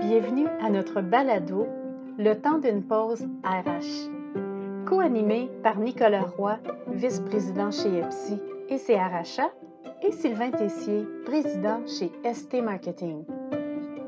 Bienvenue 0.00 0.48
à 0.60 0.70
notre 0.70 1.00
balado 1.02 1.68
Le 2.18 2.34
temps 2.34 2.58
d'une 2.58 2.82
pause 2.82 3.28
RH. 3.44 4.10
Co-animé 4.86 5.48
par 5.62 5.78
Nicolas 5.78 6.22
Roy, 6.22 6.58
vice-président 6.88 7.70
chez 7.70 7.98
EPSI 7.98 8.40
et 8.70 8.78
CRHA, 8.78 9.52
et 10.02 10.10
Sylvain 10.10 10.50
Tessier, 10.50 11.06
président 11.24 11.86
chez 11.86 12.10
ST 12.24 12.54
Marketing. 12.60 13.24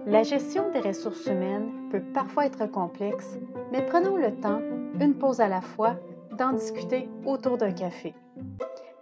La 0.06 0.24
gestion 0.24 0.72
des 0.72 0.80
ressources 0.80 1.26
humaines 1.26 1.70
peut 1.92 2.02
parfois 2.12 2.46
être 2.46 2.66
complexe, 2.66 3.38
mais 3.70 3.86
prenons 3.86 4.16
le 4.16 4.34
temps, 4.40 4.60
une 5.00 5.14
pause 5.14 5.40
à 5.40 5.46
la 5.46 5.60
fois, 5.60 5.94
d'en 6.36 6.52
discuter 6.52 7.08
autour 7.24 7.58
d'un 7.58 7.70
café. 7.70 8.12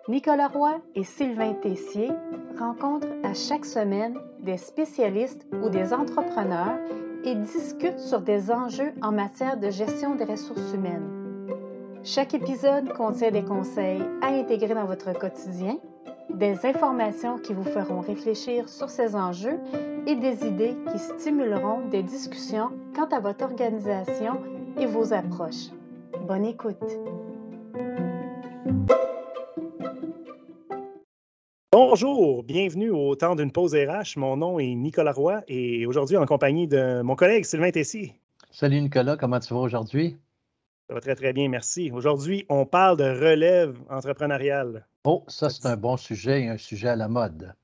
Nicolas 0.08 0.48
Roy 0.48 0.80
et 0.96 1.04
Sylvain 1.04 1.54
Tessier 1.54 2.10
rencontrent 2.58 3.06
à 3.22 3.34
chaque 3.34 3.64
semaine 3.64 4.18
des 4.40 4.56
spécialistes 4.56 5.46
ou 5.62 5.68
des 5.68 5.94
entrepreneurs 5.94 6.76
et 7.24 7.36
discutent 7.36 8.00
sur 8.00 8.20
des 8.20 8.50
enjeux 8.50 8.92
en 9.00 9.12
matière 9.12 9.56
de 9.56 9.70
gestion 9.70 10.16
des 10.16 10.24
ressources 10.24 10.72
humaines. 10.74 11.08
Chaque 12.02 12.34
épisode 12.34 12.92
contient 12.94 13.30
des 13.30 13.44
conseils 13.44 14.02
à 14.22 14.28
intégrer 14.28 14.74
dans 14.74 14.86
votre 14.86 15.16
quotidien, 15.16 15.78
des 16.30 16.66
informations 16.66 17.38
qui 17.38 17.54
vous 17.54 17.62
feront 17.62 18.00
réfléchir 18.00 18.68
sur 18.68 18.90
ces 18.90 19.14
enjeux 19.14 19.60
et 20.08 20.16
des 20.16 20.44
idées 20.44 20.76
qui 20.90 20.98
stimuleront 20.98 21.86
des 21.92 22.02
discussions 22.02 22.70
quant 22.96 23.08
à 23.16 23.20
votre 23.20 23.44
organisation 23.44 24.40
et 24.80 24.86
vos 24.86 25.12
approches. 25.12 25.70
Bonne 26.26 26.44
écoute. 26.44 26.82
Bonjour, 31.74 32.42
bienvenue 32.42 32.90
au 32.90 33.14
temps 33.14 33.34
d'une 33.34 33.50
pause 33.50 33.74
RH. 33.74 34.18
Mon 34.18 34.36
nom 34.36 34.58
est 34.58 34.74
Nicolas 34.74 35.12
Roy 35.12 35.42
et 35.48 35.86
aujourd'hui 35.86 36.18
en 36.18 36.26
compagnie 36.26 36.68
de 36.68 37.00
mon 37.00 37.16
collègue 37.16 37.46
Sylvain 37.46 37.70
Tessier. 37.70 38.12
Salut 38.50 38.78
Nicolas, 38.78 39.16
comment 39.16 39.40
tu 39.40 39.54
vas 39.54 39.60
aujourd'hui? 39.60 40.18
Ça 40.86 40.92
va 40.92 41.00
très 41.00 41.14
très 41.14 41.32
bien, 41.32 41.48
merci. 41.48 41.90
Aujourd'hui, 41.90 42.44
on 42.50 42.66
parle 42.66 42.98
de 42.98 43.04
relève 43.04 43.78
entrepreneuriale. 43.88 44.86
Oh, 45.04 45.24
ça 45.28 45.48
c'est 45.48 45.64
un 45.64 45.78
bon 45.78 45.96
sujet 45.96 46.42
et 46.42 46.48
un 46.48 46.58
sujet 46.58 46.88
à 46.88 46.96
la 46.96 47.08
mode. 47.08 47.54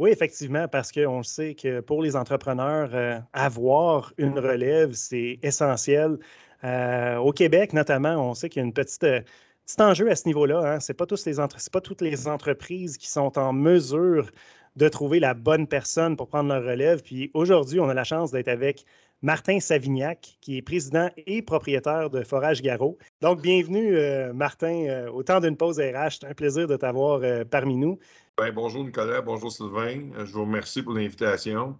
Oui, 0.00 0.10
effectivement, 0.10 0.66
parce 0.66 0.90
qu'on 0.90 1.22
sait 1.22 1.54
que 1.54 1.78
pour 1.78 2.02
les 2.02 2.16
entrepreneurs, 2.16 2.90
euh, 2.94 3.20
avoir 3.32 4.12
une 4.18 4.40
relève, 4.40 4.94
c'est 4.94 5.38
essentiel. 5.44 6.18
Euh, 6.64 7.16
au 7.18 7.30
Québec, 7.30 7.72
notamment, 7.72 8.16
on 8.16 8.34
sait 8.34 8.48
qu'il 8.48 8.60
y 8.60 8.64
a 8.64 8.66
une 8.66 8.74
petite, 8.74 9.04
euh, 9.04 9.20
petit 9.66 9.82
enjeu 9.82 10.10
à 10.10 10.16
ce 10.16 10.26
niveau-là. 10.26 10.74
Hein. 10.74 10.80
Ce 10.80 10.92
n'est 10.92 10.96
pas, 10.96 11.06
pas 11.06 11.80
toutes 11.80 12.00
les 12.00 12.28
entreprises 12.28 12.96
qui 12.96 13.08
sont 13.08 13.36
en 13.38 13.52
mesure 13.52 14.30
de 14.76 14.88
trouver 14.88 15.20
la 15.20 15.34
bonne 15.34 15.66
personne 15.66 16.16
pour 16.16 16.28
prendre 16.28 16.48
leur 16.50 16.62
relève. 16.62 17.02
Puis 17.02 17.30
aujourd'hui, 17.34 17.80
on 17.80 17.88
a 17.88 17.94
la 17.94 18.04
chance 18.04 18.30
d'être 18.30 18.48
avec 18.48 18.84
Martin 19.22 19.58
Savignac, 19.58 20.36
qui 20.40 20.58
est 20.58 20.62
président 20.62 21.08
et 21.26 21.40
propriétaire 21.42 22.10
de 22.10 22.22
Forage 22.22 22.60
Garot. 22.62 22.98
Donc, 23.22 23.40
bienvenue, 23.40 23.98
Martin, 24.34 25.06
au 25.12 25.22
temps 25.22 25.40
d'une 25.40 25.56
pause 25.56 25.80
RH. 25.80 26.18
C'est 26.20 26.26
un 26.26 26.34
plaisir 26.34 26.68
de 26.68 26.76
t'avoir 26.76 27.22
parmi 27.50 27.78
nous. 27.78 27.98
Ben, 28.36 28.52
bonjour 28.52 28.84
Nicolas, 28.84 29.22
bonjour 29.22 29.50
Sylvain. 29.50 30.10
Je 30.18 30.32
vous 30.32 30.42
remercie 30.42 30.82
pour 30.82 30.92
l'invitation. 30.92 31.78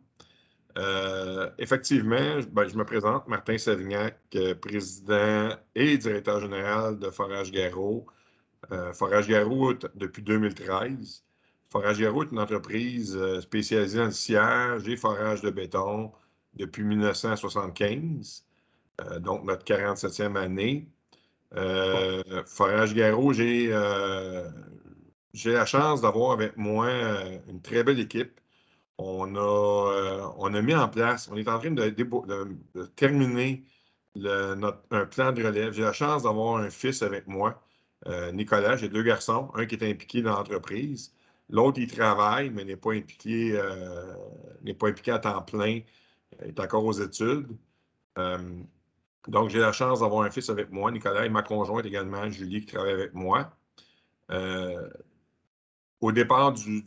Euh, 0.77 1.51
effectivement, 1.59 2.41
ben, 2.53 2.69
je 2.69 2.77
me 2.77 2.85
présente, 2.85 3.27
Martin 3.29 3.57
Savignac, 3.57 4.19
euh, 4.35 4.55
président 4.55 5.49
et 5.75 5.97
directeur 5.97 6.41
général 6.41 6.99
de 6.99 7.11
Forage 7.11 7.51
Garot. 7.51 8.07
Euh, 8.73 8.93
Forage 8.93 9.29
Garot 9.29 9.75
depuis 9.95 10.23
2013. 10.23 11.25
Forage 11.71 12.01
Garot 12.01 12.25
est 12.25 12.33
une 12.33 12.41
entreprise 12.41 13.19
spécialisée 13.41 14.01
en 14.01 14.11
sciage 14.11 14.89
et 14.89 14.97
forage 14.97 15.41
de 15.43 15.51
béton 15.51 16.13
depuis 16.55 16.85
1975, 16.85 18.45
donc 19.21 19.45
notre 19.45 19.65
47e 19.65 20.37
année. 20.37 20.89
Forage 22.47 22.95
Garot, 22.95 23.33
j'ai 23.33 23.69
la 23.73 25.67
chance 25.67 26.01
d'avoir 26.03 26.33
avec 26.33 26.57
moi 26.57 26.89
une 27.49 27.61
très 27.61 27.83
belle 27.83 28.01
équipe. 28.01 28.41
On 28.99 29.35
a, 29.37 29.39
euh, 29.41 30.29
on 30.39 30.55
a 30.55 30.63
mis 30.63 30.75
en 30.75 30.89
place, 30.89 31.29
on 31.31 31.37
est 31.37 31.49
en 31.49 31.59
train 31.59 31.71
de, 31.71 31.91
terminer 32.97 33.65
un 34.17 35.07
plan 35.07 35.33
de 35.33 35.45
relève. 35.45 35.73
J'ai 35.75 35.83
la 35.83 35.93
chance 35.93 36.23
d'avoir 36.23 36.59
un 36.59 36.71
fils 36.71 37.03
avec 37.03 37.27
moi, 37.27 37.63
euh, 38.07 38.33
Nicolas. 38.33 38.77
J'ai 38.77 38.89
deux 38.89 39.03
garçons, 39.03 39.51
un 39.55 39.67
qui 39.67 39.75
est 39.75 39.91
impliqué 39.91 40.23
dans 40.23 40.33
l'entreprise. 40.37 41.15
L'autre, 41.51 41.79
il 41.81 41.89
travaille, 41.89 42.51
mais 42.51 42.65
n'est 42.65 42.77
pas 42.77 42.93
impliqué, 42.95 43.61
n'est 44.63 44.75
pas 44.75 44.89
impliqué 44.89 45.13
à 45.13 45.19
temps 45.19 45.43
plein. 45.43 45.81
Il 46.43 46.49
est 46.49 46.61
encore 46.61 46.85
aux 46.85 46.93
études. 46.93 47.49
donc, 49.29 49.51
j'ai 49.51 49.59
la 49.61 49.73
chance 49.73 50.01
d'avoir 50.01 50.23
un 50.23 50.31
fils 50.31 50.49
avec 50.51 50.71
moi, 50.71 50.91
Nicolas, 50.91 51.27
et 51.27 51.29
ma 51.29 51.43
conjointe 51.43 51.87
également, 51.87 52.29
Julie, 52.31 52.61
qui 52.63 52.75
travaille 52.75 52.93
avec 52.93 53.15
moi 53.15 53.53
au 56.01 56.13
départ 56.13 56.53
du, 56.53 56.83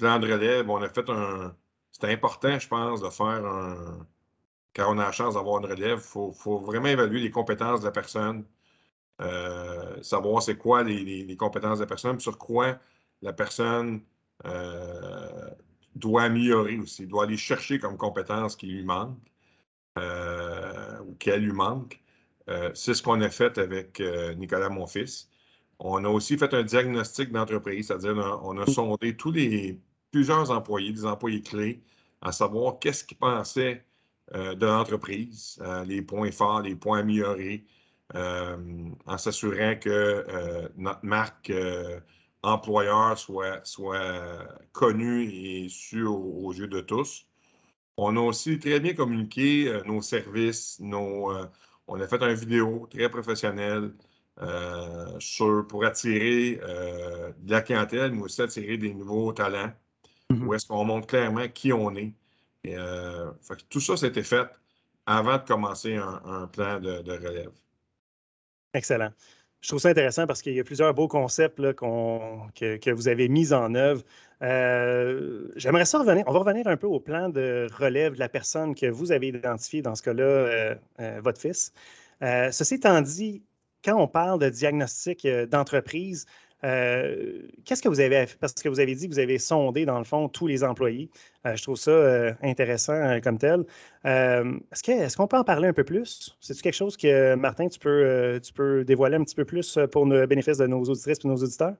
plan 0.00 0.18
de 0.18 0.32
relève, 0.32 0.68
on 0.70 0.82
a 0.82 0.88
fait 0.88 1.08
un. 1.10 1.54
C'était 1.92 2.12
important, 2.12 2.58
je 2.58 2.68
pense, 2.68 3.00
de 3.00 3.10
faire 3.10 3.44
un. 3.44 4.06
Quand 4.74 4.94
on 4.94 4.98
a 4.98 5.04
la 5.04 5.12
chance 5.12 5.34
d'avoir 5.34 5.58
une 5.60 5.70
relève, 5.70 5.98
il 5.98 6.32
faut, 6.32 6.58
vraiment 6.60 6.86
évaluer 6.88 7.20
les 7.20 7.30
compétences 7.30 7.80
de 7.80 7.86
la 7.86 7.92
personne, 7.92 8.44
euh, 9.20 10.02
savoir 10.02 10.42
c'est 10.42 10.56
quoi 10.56 10.82
les, 10.84 11.36
compétences 11.36 11.78
de 11.78 11.84
la 11.84 11.88
personne, 11.88 12.18
sur 12.20 12.38
quoi 12.38 12.78
la 13.22 13.32
personne 13.32 14.02
euh, 14.46 15.50
doit 15.96 16.22
améliorer 16.22 16.78
aussi, 16.78 17.06
doit 17.06 17.24
aller 17.24 17.36
chercher 17.36 17.78
comme 17.78 17.96
compétences 17.96 18.56
qui 18.56 18.66
lui 18.68 18.84
manquent 18.84 19.18
euh, 19.98 21.00
ou 21.00 21.14
qu'elle 21.16 21.42
lui 21.42 21.52
manque. 21.52 22.00
c'est 22.74 22.94
ce 22.94 23.02
qu'on 23.02 23.20
a 23.20 23.30
fait 23.30 23.58
avec 23.58 24.02
Nicolas, 24.36 24.68
mon 24.70 24.86
fils. 24.86 25.28
On 25.80 26.04
a 26.04 26.08
aussi 26.08 26.38
fait 26.38 26.52
un 26.54 26.62
diagnostic 26.62 27.32
d'entreprise, 27.32 27.88
c'est-à-dire 27.88 28.40
on 28.44 28.58
a 28.58 28.66
sondé 28.66 29.16
tous 29.16 29.32
les 29.32 29.80
plusieurs 30.10 30.50
employés, 30.50 30.92
des 30.92 31.04
employés 31.04 31.42
clés, 31.42 31.82
à 32.22 32.32
savoir 32.32 32.78
qu'est-ce 32.78 33.04
qu'ils 33.04 33.18
pensaient 33.18 33.84
euh, 34.34 34.54
de 34.54 34.66
l'entreprise, 34.66 35.58
euh, 35.62 35.84
les 35.84 36.02
points 36.02 36.30
forts, 36.30 36.62
les 36.62 36.76
points 36.76 37.00
améliorés, 37.00 37.64
euh, 38.14 38.56
en 39.06 39.18
s'assurant 39.18 39.76
que 39.80 40.70
notre 40.76 41.04
marque 41.04 41.52
employeur 42.42 43.18
soit, 43.18 43.64
soit 43.64 44.46
connue 44.72 45.24
et 45.24 45.68
su 45.68 46.04
aux, 46.04 46.52
yeux 46.52 46.68
de 46.68 46.80
tous. 46.80 47.26
On 47.96 48.16
a 48.16 48.20
aussi 48.20 48.58
très 48.58 48.80
bien 48.80 48.94
communiqué 48.94 49.80
nos 49.86 50.02
services, 50.02 50.80
nos, 50.80 51.32
on 51.86 52.00
a 52.00 52.06
fait 52.08 52.22
une 52.22 52.34
vidéo 52.34 52.88
très 52.90 53.08
professionnelle 53.08 53.92
euh, 54.42 55.18
pour 55.68 55.84
attirer 55.84 56.56
de 56.56 57.50
la 57.50 57.62
clientèle, 57.62 58.12
mais 58.12 58.22
aussi 58.22 58.42
attirer 58.42 58.78
des 58.78 58.94
nouveaux 58.94 59.32
talents, 59.32 59.72
mm-hmm. 60.30 60.46
où 60.46 60.54
est-ce 60.54 60.66
qu'on 60.66 60.84
montre 60.84 61.06
clairement 61.06 61.48
qui 61.48 61.72
on 61.72 61.94
est. 61.96 62.12
Euh, 62.66 63.30
tout 63.68 63.80
ça, 63.80 63.96
c'était 63.96 64.22
fait 64.22 64.46
avant 65.06 65.38
de 65.38 65.42
commencer 65.42 65.96
un, 65.96 66.46
plan 66.46 66.78
de, 66.78 67.10
relève. 67.10 67.50
Excellent. 68.74 69.10
Je 69.60 69.68
trouve 69.68 69.80
ça 69.80 69.88
intéressant 69.88 70.26
parce 70.26 70.40
qu'il 70.40 70.54
y 70.54 70.60
a 70.60 70.64
plusieurs 70.64 70.94
beaux 70.94 71.08
concepts 71.08 71.56
que, 71.74 72.90
vous 72.92 73.08
avez 73.08 73.28
mis 73.28 73.52
en 73.52 73.74
œuvre. 73.74 74.02
J'aimerais 75.56 75.84
ça 75.84 75.98
revenir. 75.98 76.24
On 76.26 76.32
va 76.32 76.38
revenir 76.38 76.66
un 76.68 76.76
peu 76.76 76.86
au 76.86 77.00
plan 77.00 77.28
de 77.28 77.66
relève 77.74 78.14
de 78.14 78.18
la 78.18 78.28
personne 78.28 78.74
que 78.74 78.86
vous 78.86 79.10
avez 79.10 79.28
identifiée, 79.28 79.82
dans 79.82 79.94
ce 79.94 80.02
cas-là, 80.02 80.76
votre 81.20 81.40
fils. 81.40 81.72
ceci 82.20 82.74
étant 82.74 83.00
dit, 83.00 83.42
quand 83.84 83.96
on 83.96 84.08
parle 84.08 84.38
de 84.40 84.48
diagnostic 84.48 85.24
euh, 85.24 85.46
d'entreprise, 85.46 86.26
euh, 86.64 87.42
qu'est-ce 87.64 87.82
que 87.82 87.88
vous 87.88 88.00
avez 88.00 88.26
Parce 88.40 88.52
que 88.54 88.68
vous 88.68 88.80
avez 88.80 88.94
dit 88.94 89.08
que 89.08 89.14
vous 89.14 89.18
avez 89.18 89.38
sondé, 89.38 89.84
dans 89.84 89.98
le 89.98 90.04
fond, 90.04 90.28
tous 90.28 90.46
les 90.46 90.64
employés. 90.64 91.10
Euh, 91.46 91.56
je 91.56 91.62
trouve 91.62 91.76
ça 91.76 92.36
intéressant 92.42 93.20
comme 93.22 93.38
tel. 93.38 93.64
est-ce, 94.04 95.16
qu'on 95.16 95.26
peut 95.26 95.38
en 95.38 95.44
parler 95.44 95.68
un 95.68 95.72
peu 95.72 95.84
plus? 95.84 96.36
C'est-tu 96.40 96.62
quelque 96.62 96.74
chose 96.74 96.96
que, 96.96 97.34
Martin, 97.34 97.68
tu 97.68 97.78
peux, 97.78 98.40
tu 98.42 98.52
peux 98.52 98.84
dévoiler 98.84 99.16
un 99.16 99.24
petit 99.24 99.36
peu 99.36 99.44
plus 99.44 99.78
pour 99.92 100.06
le 100.06 100.26
bénéfice 100.26 100.58
de 100.58 100.66
nos 100.66 100.82
auditrices 100.82 101.18
et 101.24 101.28
nos 101.28 101.36
auditeurs? 101.36 101.74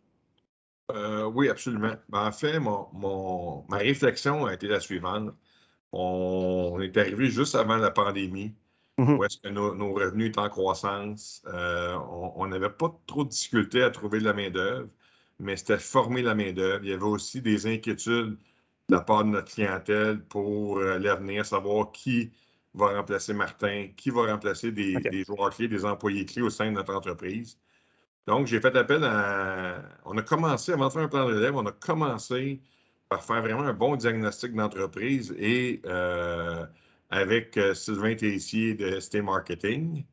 oui, 1.35 1.49
absolument. 1.49 1.95
Ben, 2.09 2.27
en 2.27 2.33
fait, 2.33 2.59
mon, 2.59 3.65
ma 3.69 3.77
réflexion 3.77 4.47
a 4.47 4.55
été 4.55 4.67
la 4.67 4.81
suivante. 4.81 5.33
on 5.93 6.81
est 6.81 6.97
arrivé 6.97 7.27
juste 7.31 7.55
avant 7.55 7.77
la 7.77 7.91
pandémie. 7.91 8.55
Mmh 9.01 9.17
où 9.17 9.25
est-ce 9.25 9.39
que 9.39 9.49
nos, 9.49 9.95
revenus 9.95 10.29
étaient 10.29 10.41
en 10.41 10.51
croissance. 10.51 11.43
Euh, 11.47 11.97
on 12.37 12.47
n'avait 12.47 12.69
pas 12.69 12.95
trop 13.07 13.25
de 13.25 13.31
difficultés 13.31 13.83
à 13.83 13.91
trouver 13.91 14.19
de 14.21 14.25
la 14.25 14.35
main-d'œuvre, 14.35 14.89
mais 15.39 15.57
c'était 15.57 15.79
former 15.79 16.21
la 16.21 16.35
main-d'œuvre. 16.35 16.85
Il 16.85 16.91
y 16.91 16.93
avait 16.93 17.03
aussi 17.03 17.41
des 17.41 17.67
inquiétudes 17.67 18.37
de 18.89 18.95
la 18.95 19.01
part 19.01 19.25
de 19.25 19.31
notre 19.31 19.51
clientèle 19.53 20.21
pour 20.25 20.79
euh, 20.79 20.99
l'avenir, 20.99 21.47
savoir 21.47 21.93
qui 21.93 22.31
va 22.75 22.95
remplacer 22.95 23.33
Martin, 23.33 23.89
qui 23.97 24.11
va 24.11 24.27
remplacer 24.27 24.71
des, 24.71 25.25
joueurs 25.25 25.51
clés, 25.51 25.69
des 25.69 25.87
employés 25.87 26.27
clés 26.27 26.43
au 26.43 26.51
sein 26.51 26.67
de 26.67 26.73
notre 26.73 26.95
entreprise. 26.95 27.59
Donc, 28.27 28.49
j'ai 28.49 28.61
fait 28.61 28.77
appel 28.77 29.03
à. 29.05 29.83
On 30.05 30.19
a 30.19 30.23
commencé, 30.23 30.73
avant 30.73 30.89
de 30.89 30.93
faire 30.93 31.03
un 31.03 31.09
plan 31.09 31.27
de 31.27 31.35
relève, 31.35 31.57
on 31.57 31.65
a 31.67 31.73
commencé 31.73 32.61
par 33.09 33.25
faire 33.25 33.41
vraiment 33.41 33.63
un 33.63 33.73
bon 33.73 33.97
diagnostic 33.97 34.55
d'entreprise 34.55 35.35
et 35.39 35.81
euh, 35.87 36.67
avec 37.11 37.57
euh, 37.57 37.75
Sylvain 37.75 38.15
Tessier 38.15 38.75
de 38.75 38.99
ST 39.01 39.17
Marketing. 39.23 40.05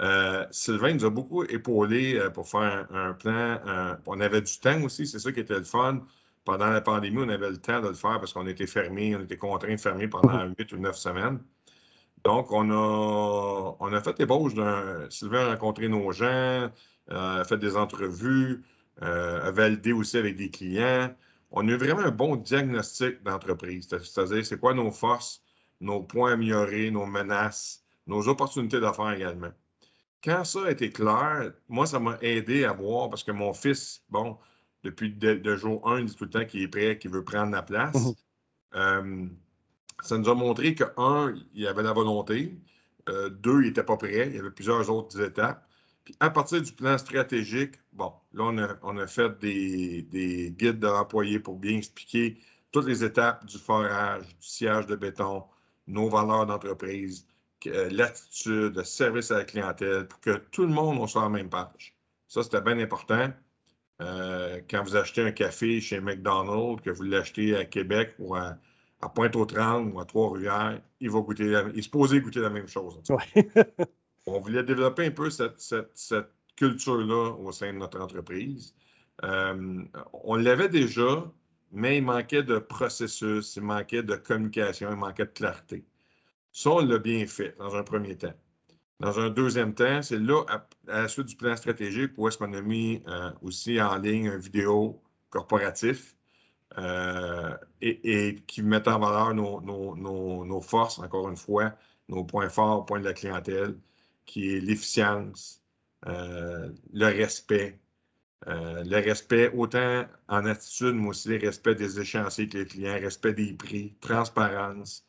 Euh, 0.00 0.46
Sylvain 0.50 0.94
nous 0.94 1.04
a 1.04 1.10
beaucoup 1.10 1.44
épaulé 1.44 2.20
pour 2.34 2.48
faire 2.48 2.86
un, 2.92 3.12
plan. 3.12 3.60
on 4.06 4.20
avait 4.20 4.40
du 4.40 4.58
temps 4.58 4.82
aussi, 4.82 5.06
c'est 5.06 5.18
ça 5.18 5.32
qui 5.32 5.40
était 5.40 5.58
le 5.58 5.64
fun. 5.64 6.00
Pendant 6.44 6.70
la 6.70 6.80
pandémie, 6.80 7.18
on 7.20 7.28
avait 7.28 7.50
le 7.50 7.58
temps 7.58 7.80
de 7.80 7.88
le 7.88 7.94
faire 7.94 8.18
parce 8.18 8.32
qu'on 8.32 8.48
était 8.48 8.66
fermé, 8.66 9.14
on 9.14 9.20
était 9.20 9.36
contraint 9.36 9.74
de 9.74 9.80
fermer 9.80 10.08
pendant 10.08 10.44
huit 10.58 10.72
ou 10.72 10.78
neuf 10.78 10.96
semaines. 10.96 11.40
Donc, 12.24 12.50
on 12.50 12.70
a, 12.70 13.76
on 13.78 13.92
a 13.92 14.00
fait 14.00 14.18
l'ébauche 14.18 14.54
d'un. 14.54 15.08
Sylvain 15.10 15.46
a 15.46 15.50
rencontré 15.50 15.88
nos 15.88 16.10
gens, 16.10 16.70
a 17.08 17.44
fait 17.44 17.58
des 17.58 17.76
entrevues, 17.76 18.64
a 19.00 19.50
validé 19.52 19.92
aussi 19.92 20.16
avec 20.18 20.36
des 20.36 20.50
clients 20.50 21.14
on 21.52 21.68
a 21.68 21.70
eu 21.70 21.76
vraiment 21.76 22.00
un 22.00 22.10
bon 22.10 22.36
diagnostic 22.36 23.22
d'entreprise. 23.22 23.88
C'est-à-dire, 23.88 24.44
c'est 24.44 24.58
quoi 24.58 24.74
nos 24.74 24.90
forces, 24.90 25.42
nos 25.82 26.02
points 26.02 26.32
améliorés, 26.32 26.90
nos 26.90 27.06
menaces, 27.06 27.84
nos 28.06 28.28
opportunités 28.28 28.80
d'affaires 28.80 29.12
également. 29.12 29.52
Quand 30.24 30.44
ça 30.44 30.66
a 30.66 30.70
été 30.70 30.90
clair, 30.90 31.52
moi, 31.68 31.86
ça 31.86 31.98
m'a 31.98 32.16
aidé 32.22 32.64
à 32.64 32.72
voir, 32.72 33.10
parce 33.10 33.24
que 33.24 33.32
mon 33.32 33.52
fils, 33.52 34.02
bon, 34.08 34.38
depuis 34.84 35.14
le 35.20 35.56
jour 35.56 35.86
1, 35.88 36.00
il 36.00 36.06
dit 36.06 36.16
tout 36.16 36.24
le 36.24 36.30
temps 36.30 36.44
qu'il 36.44 36.62
est 36.62 36.68
prêt, 36.68 36.98
qu'il 36.98 37.10
veut 37.10 37.24
prendre 37.24 37.52
la 37.52 37.62
place. 37.62 37.94
Mmh 37.94 38.12
euh, 38.74 39.26
ça 40.02 40.16
nous 40.16 40.28
a 40.28 40.34
montré 40.34 40.74
que, 40.74 40.84
un, 40.96 41.34
il 41.54 41.66
avait 41.66 41.82
la 41.82 41.92
volonté, 41.92 42.58
euh, 43.08 43.28
deux, 43.28 43.60
il 43.60 43.66
n'était 43.68 43.84
pas 43.84 43.96
prêt, 43.96 44.28
il 44.28 44.36
y 44.36 44.38
avait 44.38 44.50
plusieurs 44.50 44.90
autres 44.90 45.20
étapes. 45.20 45.68
Puis 46.04 46.16
à 46.18 46.30
partir 46.30 46.60
du 46.60 46.72
plan 46.72 46.98
stratégique, 46.98 47.74
bon, 47.92 48.12
là, 48.32 48.78
on 48.82 48.96
a, 48.96 49.06
fait 49.06 49.38
des, 49.38 50.54
guides 50.56 50.80
de 50.80 50.86
l'employé 50.86 51.38
pour 51.38 51.56
bien 51.58 51.76
expliquer 51.76 52.40
toutes 52.72 52.86
les 52.86 53.04
étapes 53.04 53.44
du 53.44 53.58
forage, 53.58 54.26
du 54.26 54.46
sillage 54.46 54.86
de 54.86 54.96
béton, 54.96 55.44
nos 55.86 56.08
valeurs 56.08 56.46
d'entreprise, 56.46 57.26
euh, 57.66 57.88
l'attitude, 57.90 58.76
le 58.76 58.84
service 58.84 59.30
à 59.30 59.38
la 59.38 59.44
clientèle, 59.44 60.06
pour 60.08 60.20
que 60.20 60.36
tout 60.50 60.62
le 60.62 60.72
monde 60.72 61.08
soit 61.08 61.22
en 61.22 61.30
même 61.30 61.48
page. 61.48 61.94
Ça, 62.28 62.42
c'était 62.42 62.60
bien 62.60 62.78
important. 62.78 63.32
Euh, 64.00 64.60
quand 64.68 64.82
vous 64.82 64.96
achetez 64.96 65.22
un 65.22 65.32
café 65.32 65.80
chez 65.80 66.00
McDonald's, 66.00 66.82
que 66.82 66.90
vous 66.90 67.02
l'achetez 67.02 67.54
à 67.56 67.64
Québec 67.64 68.14
ou 68.18 68.34
à, 68.34 68.58
Pointe-aux-Trembles 69.14 69.92
ou 69.92 70.00
à 70.00 70.04
Trois-Rivières, 70.04 70.80
il 71.00 71.10
va 71.10 71.20
goûter, 71.20 71.44
il 71.72 71.78
est 71.78 71.82
supposé 71.82 72.20
goûter 72.20 72.40
la 72.40 72.50
même 72.50 72.68
chose. 72.68 73.00
on 74.26 74.40
voulait 74.40 74.62
développer 74.62 75.06
un 75.06 75.10
peu 75.10 75.28
cette, 75.30 75.60
culture-là 76.56 77.30
au 77.38 77.50
sein 77.50 77.72
de 77.72 77.78
notre 77.78 78.00
entreprise. 78.00 78.74
Euh, 79.24 79.82
on 80.12 80.36
l'avait 80.36 80.68
déjà, 80.68 81.24
mais 81.72 81.98
il 81.98 82.04
manquait 82.04 82.42
de 82.42 82.58
processus, 82.58 83.56
il 83.56 83.62
manquait 83.62 84.02
de 84.02 84.16
communication, 84.16 84.90
il 84.90 84.96
manquait 84.96 85.26
de 85.26 85.30
clarté. 85.30 85.84
Ça, 86.52 86.70
on 86.70 86.84
l'a 86.84 86.98
bien 86.98 87.26
fait 87.26 87.56
dans 87.58 87.74
un 87.74 87.82
premier 87.82 88.16
temps. 88.16 88.34
Dans 89.00 89.18
un 89.18 89.30
deuxième 89.30 89.74
temps, 89.74 90.02
c'est 90.02 90.18
là, 90.18 90.44
à, 90.48 90.66
la 90.86 91.08
suite 91.08 91.26
du 91.26 91.36
plan 91.36 91.56
stratégique, 91.56 92.12
où 92.16 92.28
est-ce 92.28 92.38
qu'on 92.38 92.52
a 92.52 92.60
mis 92.62 93.02
euh, 93.08 93.32
aussi 93.42 93.80
en 93.80 93.96
ligne 93.96 94.26
une 94.26 94.38
vidéo 94.38 95.02
corporatif 95.30 96.16
euh, 96.78 97.56
et, 97.80 98.36
qui 98.46 98.62
met 98.62 98.86
en 98.88 98.98
valeur 98.98 99.34
nos, 99.34 100.60
forces, 100.60 100.98
encore 100.98 101.28
une 101.28 101.36
fois, 101.36 101.74
nos 102.08 102.24
points 102.24 102.48
forts, 102.48 102.86
points 102.86 103.00
de 103.00 103.04
la 103.04 103.14
clientèle, 103.14 103.76
qui 104.24 104.54
est 104.56 104.60
l'efficience, 104.60 105.62
euh, 106.06 106.70
le 106.92 107.06
respect. 107.06 107.80
Euh, 108.48 108.82
le 108.84 108.96
respect 108.96 109.50
autant 109.54 110.04
en 110.28 110.46
attitude, 110.46 110.94
mais 110.94 111.08
aussi 111.08 111.28
le 111.28 111.38
respect 111.38 111.74
des 111.74 112.00
échéanciers 112.00 112.44
avec 112.44 112.54
les 112.54 112.66
clients, 112.66 112.94
respect 112.94 113.34
des 113.34 113.52
prix, 113.52 113.94
transparence, 114.00 115.06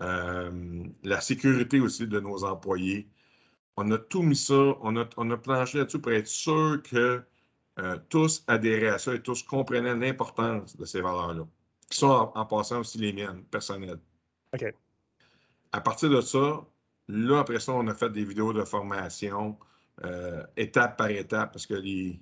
euh, 0.00 0.84
la 1.02 1.20
sécurité 1.20 1.80
aussi 1.80 2.06
de 2.06 2.20
nos 2.20 2.44
employés. 2.44 3.08
On 3.76 3.90
a 3.90 3.98
tout 3.98 4.22
mis 4.22 4.36
ça, 4.36 4.76
on 4.80 4.96
a, 4.96 5.08
on 5.16 5.30
a 5.30 5.36
planché 5.36 5.78
là-dessus 5.78 6.00
pour 6.00 6.12
être 6.12 6.28
sûr 6.28 6.82
que 6.82 7.22
tous 8.08 8.42
adhéraient 8.48 8.88
à 8.88 8.98
ça 8.98 9.14
et 9.14 9.22
tous 9.22 9.44
comprenaient 9.44 9.94
l'importance 9.94 10.76
de 10.76 10.84
ces 10.84 11.00
valeurs-là, 11.00 11.46
qui 11.88 11.98
sont 11.98 12.08
en, 12.08 12.32
en, 12.34 12.44
passant 12.44 12.80
aussi 12.80 12.98
les 12.98 13.12
miennes 13.12 13.44
personnelles. 13.44 14.00
OK. 14.52 14.74
À 15.70 15.80
partir 15.80 16.10
de 16.10 16.20
ça, 16.20 16.66
Là, 17.08 17.40
après 17.40 17.58
ça, 17.58 17.72
on 17.72 17.86
a 17.88 17.94
fait 17.94 18.10
des 18.10 18.24
vidéos 18.24 18.52
de 18.52 18.64
formation, 18.64 19.58
euh, 20.04 20.44
étape 20.56 20.98
par 20.98 21.10
étape, 21.10 21.52
parce 21.52 21.66
que 21.66 21.74
les, 21.74 22.20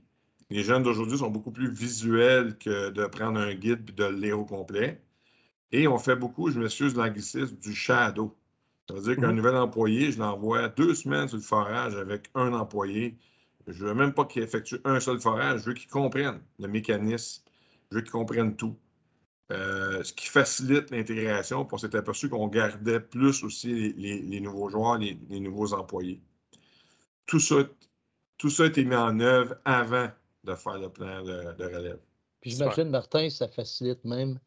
jeunes 0.51 0.83
d'aujourd'hui 0.83 1.19
sont 1.19 1.31
beaucoup 1.31 1.51
plus 1.51 1.71
visuels 1.71 2.57
que 2.59 2.91
de 2.91 3.07
prendre 3.07 3.39
un 3.41 3.55
guide 3.55 3.91
et 3.91 3.93
de 3.93 4.05
le 4.05 4.17
lire 4.17 4.39
au 4.39 4.45
complet. 4.45 5.03
Et 5.73 5.89
on 5.89 5.99
fait 5.99 6.17
beaucoup, 6.17 6.51
je 6.51 6.61
m'excuse 6.61 6.95
de 6.95 6.99
l'anglicisme, 6.99 7.57
du 7.57 7.75
shadow. 7.75 8.37
Ça 8.89 8.95
veut 8.95 9.03
dire 9.03 9.17
qu'un 9.17 9.33
mmh 9.33 9.37
nouvel 9.37 9.57
employé, 9.57 10.13
je 10.13 10.19
l'envoie 10.21 10.69
deux 10.69 10.95
semaines 10.95 11.27
sur 11.27 11.39
le 11.39 11.43
forage 11.43 11.97
avec 11.97 12.31
un 12.35 12.53
employé. 12.53 13.17
Je 13.67 13.83
ne 13.83 13.89
veux 13.89 13.95
même 13.95 14.13
pas 14.15 14.25
qu'il 14.25 14.43
effectue 14.43 14.77
un 14.85 15.01
seul 15.01 15.21
forage, 15.21 15.63
je 15.63 15.67
veux 15.67 15.75
qu'il 15.75 15.91
comprenne 15.91 16.41
le 16.61 16.69
mécanisme, 16.69 17.43
je 17.91 17.97
veux 17.97 18.03
qu'il 18.03 18.13
comprenne 18.13 18.55
tout. 18.55 18.77
Euh, 19.53 20.03
ce 20.03 20.13
qui 20.13 20.27
facilite 20.27 20.91
l'intégration. 20.91 21.67
On 21.71 21.79
s'est 21.79 21.95
aperçu 21.95 22.29
qu'on 22.29 22.49
gardait 22.49 22.99
plus 22.99 23.45
aussi 23.45 23.93
les, 23.93 24.41
nouveaux 24.41 24.69
joueurs, 24.69 24.99
les, 24.99 25.41
nouveaux 25.41 25.73
employés. 25.73 26.21
Tout 27.27 27.39
ça, 27.39 27.57
tout 28.39 28.51
ça 28.51 28.65
a 28.65 28.67
été 28.67 28.85
mis 28.85 28.97
en 28.97 29.21
œuvre 29.21 29.57
avant 29.65 30.11
de 30.47 30.55
faire 30.55 30.79
le 30.79 30.89
plan 30.89 31.23
de, 31.23 31.55
de 31.57 31.65
relève. 31.65 31.99
Puis 32.41 32.53
j'imagine, 32.53 32.91
Martin, 32.91 33.29
ça 33.29 33.49
facilite 33.49 34.05
même 34.05 34.39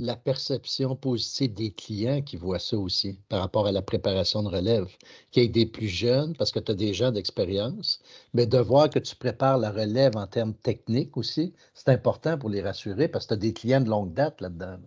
la 0.00 0.16
perception 0.16 0.96
positive 0.96 1.52
des 1.52 1.72
clients 1.72 2.22
qui 2.22 2.36
voient 2.36 2.58
ça 2.58 2.78
aussi 2.78 3.20
par 3.28 3.40
rapport 3.40 3.66
à 3.66 3.72
la 3.72 3.82
préparation 3.82 4.42
de 4.42 4.48
relève, 4.48 4.88
qui 5.30 5.40
est 5.40 5.48
des 5.48 5.66
plus 5.66 5.88
jeunes 5.88 6.34
parce 6.36 6.50
que 6.50 6.58
tu 6.58 6.72
as 6.72 6.74
des 6.74 6.94
gens 6.94 7.12
d'expérience, 7.12 8.02
mais 8.32 8.46
de 8.46 8.58
voir 8.58 8.88
que 8.88 8.98
tu 8.98 9.14
prépares 9.14 9.58
la 9.58 9.70
relève 9.70 10.16
en 10.16 10.26
termes 10.26 10.54
techniques 10.54 11.16
aussi, 11.16 11.54
c'est 11.74 11.90
important 11.90 12.38
pour 12.38 12.48
les 12.48 12.62
rassurer 12.62 13.08
parce 13.08 13.26
que 13.26 13.34
tu 13.34 13.34
as 13.34 13.48
des 13.48 13.52
clients 13.52 13.82
de 13.82 13.90
longue 13.90 14.14
date 14.14 14.40
là-dedans. 14.40 14.78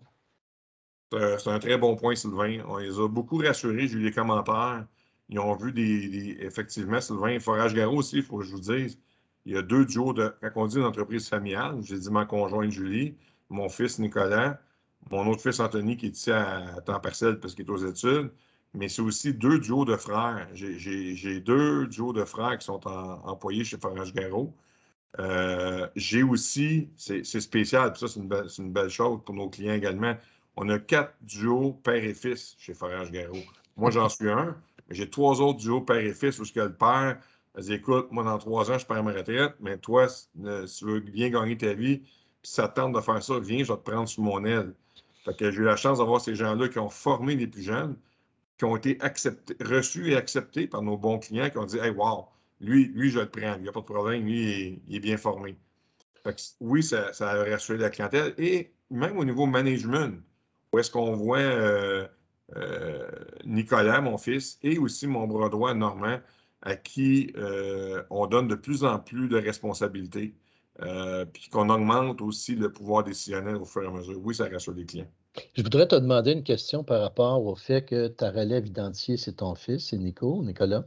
C'est 1.11 1.49
un 1.49 1.59
très 1.59 1.77
bon 1.77 1.95
point, 1.95 2.15
Sylvain. 2.15 2.63
On 2.67 2.77
les 2.77 2.97
a 2.97 3.07
beaucoup 3.07 3.37
rassurés. 3.37 3.87
J'ai 3.87 3.99
eu 3.99 4.03
des 4.03 4.11
commentaires. 4.11 4.87
Ils 5.29 5.37
ont 5.37 5.55
vu 5.55 5.71
des. 5.71 6.37
effectivement, 6.39 6.99
Sylvain, 6.99 7.39
Forage 7.39 7.75
Garot 7.75 7.97
aussi, 7.97 8.17
il 8.17 8.23
faut 8.23 8.39
que 8.39 8.45
je 8.45 8.51
vous 8.51 8.59
dise. 8.59 8.97
Il 9.45 9.53
y 9.53 9.57
a 9.57 9.61
deux 9.61 9.85
duos 9.85 10.13
de. 10.13 10.33
Quand 10.41 10.63
on 10.63 10.67
dit 10.67 10.77
une 10.77 10.85
entreprise 10.85 11.27
familiale, 11.27 11.79
j'ai 11.81 11.97
dit 11.99 12.09
ma 12.09 12.25
conjointe 12.25 12.71
Julie, 12.71 13.15
mon 13.49 13.69
fils 13.69 13.99
Nicolas, 13.99 14.59
mon 15.11 15.27
autre 15.27 15.41
fils 15.41 15.59
Anthony 15.59 15.97
qui 15.97 16.07
est 16.07 16.17
ici 16.17 16.31
à, 16.31 16.81
temps 16.85 16.99
partiel 16.99 17.39
parce 17.39 17.53
qu'il 17.55 17.65
est 17.65 17.69
aux 17.69 17.85
études, 17.85 18.31
mais 18.73 18.87
c'est 18.89 19.01
aussi 19.01 19.33
deux 19.33 19.59
duos 19.59 19.85
de 19.85 19.95
frères. 19.95 20.47
J'ai 20.53 21.39
deux 21.41 21.87
duos 21.87 22.13
de 22.13 22.23
frères 22.23 22.57
qui 22.57 22.65
sont 22.65 22.85
employés 22.87 23.63
chez 23.63 23.77
Forage 23.77 24.13
Garot. 24.13 24.53
Euh, 25.19 25.87
j'ai 25.95 26.23
aussi, 26.23 26.89
c'est 26.97 27.23
spécial, 27.23 27.95
ça 27.95 28.07
c'est 28.07 28.19
une, 28.19 28.71
belle 28.71 28.89
chose 28.89 29.19
pour 29.25 29.35
nos 29.35 29.49
clients 29.49 29.75
également. 29.75 30.15
On 30.55 30.69
a 30.69 30.79
quatre 30.79 31.15
duos 31.21 31.73
père 31.83 32.03
et 32.03 32.13
fils 32.13 32.55
chez 32.57 32.73
Forage 32.73 33.11
Garot. 33.11 33.43
Moi, 33.77 33.91
j'en 33.91 34.09
suis 34.09 34.29
un, 34.29 34.55
mais 34.87 34.95
j'ai 34.95 35.09
trois 35.09 35.41
autres 35.41 35.59
duos 35.59 35.81
père 35.81 35.97
et 35.97 36.13
fils 36.13 36.39
où 36.39 36.45
ce 36.45 36.53
que 36.53 36.61
le 36.61 36.73
père 36.73 37.19
dit 37.61 37.73
écoute, 37.73 38.07
moi 38.11 38.23
dans 38.23 38.37
trois 38.37 38.71
ans, 38.71 38.77
je 38.77 38.85
perds 38.85 39.03
ma 39.03 39.13
retraite, 39.13 39.55
mais 39.59 39.77
toi, 39.77 40.07
si 40.07 40.27
tu 40.33 40.85
veux 40.85 40.99
bien 40.99 41.29
gagner 41.29 41.57
ta 41.57 41.73
vie, 41.73 41.99
puis 41.99 42.51
ça 42.51 42.67
tente 42.67 42.93
de 42.93 43.01
faire 43.01 43.21
ça, 43.21 43.39
viens, 43.39 43.63
je 43.63 43.71
vais 43.71 43.77
te 43.77 43.89
prendre 43.89 44.07
sous 44.07 44.21
mon 44.21 44.43
aile. 44.43 44.73
Fait 45.23 45.35
que 45.37 45.51
j'ai 45.51 45.61
eu 45.61 45.63
la 45.63 45.77
chance 45.77 45.99
d'avoir 45.99 46.19
ces 46.19 46.35
gens-là 46.35 46.67
qui 46.67 46.79
ont 46.79 46.89
formé 46.89 47.35
les 47.35 47.47
plus 47.47 47.61
jeunes, 47.61 47.95
qui 48.57 48.65
ont 48.65 48.75
été 48.75 48.97
reçus 49.61 50.11
et 50.11 50.15
acceptés 50.15 50.67
par 50.67 50.81
nos 50.81 50.97
bons 50.97 51.19
clients 51.19 51.49
qui 51.49 51.57
ont 51.57 51.65
dit 51.65 51.77
Hey, 51.77 51.91
wow, 51.91 52.27
lui, 52.59 52.87
lui 52.93 53.09
je 53.09 53.19
le 53.19 53.29
prends, 53.29 53.55
il 53.55 53.63
n'y 53.63 53.69
a 53.69 53.71
pas 53.71 53.79
de 53.79 53.85
problème, 53.85 54.25
lui, 54.25 54.81
il, 54.87 54.95
est, 54.95 54.99
bien 54.99 55.17
formé. 55.17 55.55
Oui, 56.59 56.83
ça, 56.83 57.11
a 57.19 57.43
rassuré 57.43 57.77
la 57.77 57.89
clientèle. 57.89 58.33
Et 58.37 58.71
même 58.89 59.17
au 59.17 59.25
niveau 59.25 59.45
management, 59.45 60.21
où 60.71 60.79
est-ce 60.79 60.91
qu'on 60.91 61.13
voit 61.13 61.39
euh, 61.39 62.07
euh, 62.55 63.09
Nicolas, 63.45 64.01
mon 64.01 64.17
fils, 64.17 64.59
et 64.63 64.77
aussi 64.77 65.07
mon 65.07 65.27
bras 65.27 65.49
droit, 65.49 65.73
Normand, 65.73 66.19
à 66.63 66.75
qui 66.75 67.31
euh, 67.37 68.03
on 68.09 68.25
donne 68.27 68.47
de 68.47 68.55
plus 68.55 68.83
en 68.83 68.99
plus 68.99 69.27
de 69.27 69.37
responsabilités. 69.37 70.33
Euh, 70.81 71.25
puis 71.25 71.49
qu'on 71.49 71.69
augmente 71.69 72.19
aussi 72.21 72.55
le 72.55 72.71
pouvoir 72.71 73.03
décisionnel 73.03 73.57
au 73.57 73.65
fur 73.65 73.83
et 73.83 73.87
à 73.87 73.91
mesure. 73.91 74.19
Oui, 74.23 74.33
ça 74.33 74.49
rassure 74.51 74.73
les 74.73 74.85
clients. 74.85 75.07
Je 75.55 75.61
voudrais 75.61 75.87
te 75.87 75.95
demander 75.95 76.31
une 76.31 76.43
question 76.43 76.83
par 76.83 77.01
rapport 77.01 77.45
au 77.45 77.55
fait 77.55 77.85
que 77.85 78.07
ta 78.07 78.31
relève 78.31 78.65
identifiée, 78.65 79.17
c'est 79.17 79.33
ton 79.33 79.53
fils, 79.53 79.89
c'est 79.89 79.97
Nico, 79.97 80.41
Nicolas. 80.43 80.85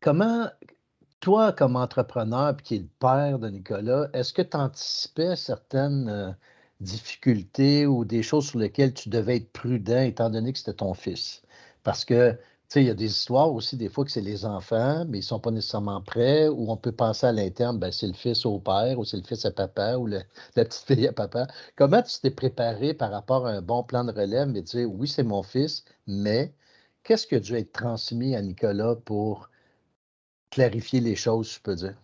Comment, 0.00 0.48
toi, 1.18 1.52
comme 1.52 1.74
entrepreneur, 1.74 2.56
puis 2.56 2.64
qui 2.64 2.74
est 2.76 2.78
le 2.78 2.88
père 3.00 3.38
de 3.40 3.48
Nicolas, 3.48 4.08
est-ce 4.12 4.32
que 4.32 4.42
tu 4.42 4.56
anticipais 4.56 5.34
certaines 5.34 6.08
euh, 6.08 6.30
difficultés 6.80 7.86
ou 7.86 8.04
des 8.04 8.22
choses 8.22 8.46
sur 8.48 8.60
lesquelles 8.60 8.94
tu 8.94 9.08
devais 9.08 9.36
être 9.36 9.50
prudent 9.52 10.02
étant 10.02 10.30
donné 10.30 10.52
que 10.52 10.58
c'était 10.58 10.74
ton 10.74 10.94
fils? 10.94 11.42
Parce 11.82 12.04
que 12.04 12.36
il 12.76 12.84
y 12.84 12.90
a 12.90 12.94
des 12.94 13.06
histoires 13.06 13.52
aussi, 13.52 13.76
des 13.76 13.88
fois, 13.88 14.04
que 14.04 14.10
c'est 14.10 14.20
les 14.20 14.44
enfants, 14.44 15.04
mais 15.08 15.18
ils 15.18 15.20
ne 15.20 15.26
sont 15.26 15.40
pas 15.40 15.50
nécessairement 15.50 16.00
prêts, 16.02 16.48
ou 16.48 16.70
on 16.70 16.76
peut 16.76 16.92
passer 16.92 17.26
à 17.26 17.32
l'interne, 17.32 17.78
ben, 17.78 17.92
c'est 17.92 18.06
le 18.06 18.14
fils 18.14 18.44
au 18.46 18.58
père, 18.58 18.98
ou 18.98 19.04
c'est 19.04 19.16
le 19.16 19.22
fils 19.22 19.44
à 19.44 19.50
papa, 19.52 19.96
ou 19.96 20.06
la 20.08 20.24
petite 20.54 20.84
fille 20.86 21.06
à 21.08 21.12
papa. 21.12 21.46
Comment 21.76 22.02
tu 22.02 22.20
t'es 22.20 22.30
préparé 22.30 22.94
par 22.94 23.10
rapport 23.10 23.46
à 23.46 23.50
un 23.50 23.62
bon 23.62 23.82
plan 23.84 24.04
de 24.04 24.12
relève, 24.12 24.48
mais 24.48 24.62
dire, 24.62 24.90
oui, 24.90 25.08
c'est 25.08 25.22
mon 25.22 25.42
fils, 25.42 25.84
mais 26.06 26.54
qu'est-ce 27.04 27.26
qui 27.26 27.36
a 27.36 27.40
dû 27.40 27.54
être 27.54 27.72
transmis 27.72 28.34
à 28.34 28.42
Nicolas 28.42 28.96
pour 28.96 29.50
clarifier 30.50 31.00
les 31.00 31.16
choses, 31.16 31.54
je 31.54 31.60
peux 31.60 31.74
dire? 31.76 31.96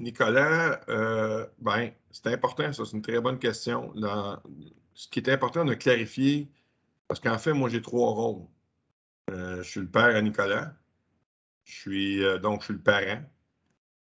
Nicolas, 0.00 0.80
euh, 0.88 1.46
ben, 1.58 1.90
c'est 2.10 2.26
important, 2.28 2.72
ça, 2.72 2.84
c'est 2.84 2.96
une 2.96 3.02
très 3.02 3.20
bonne 3.20 3.38
question. 3.38 3.92
ce 4.94 5.08
qui 5.08 5.20
est 5.20 5.28
important 5.28 5.64
de 5.64 5.74
clarifier, 5.74 6.50
parce 7.08 7.20
qu'en 7.20 7.38
fait, 7.38 7.52
moi, 7.52 7.68
j'ai 7.68 7.82
trois 7.82 8.12
rôles. 8.12 8.44
Euh, 9.30 9.62
je 9.62 9.68
suis 9.68 9.80
le 9.80 9.88
père 9.88 10.16
à 10.16 10.20
Nicolas. 10.20 10.74
Je 11.64 11.72
suis 11.72 12.24
euh, 12.24 12.38
donc 12.38 12.60
je 12.60 12.66
suis 12.66 12.74
le 12.74 12.80
parent. 12.80 13.22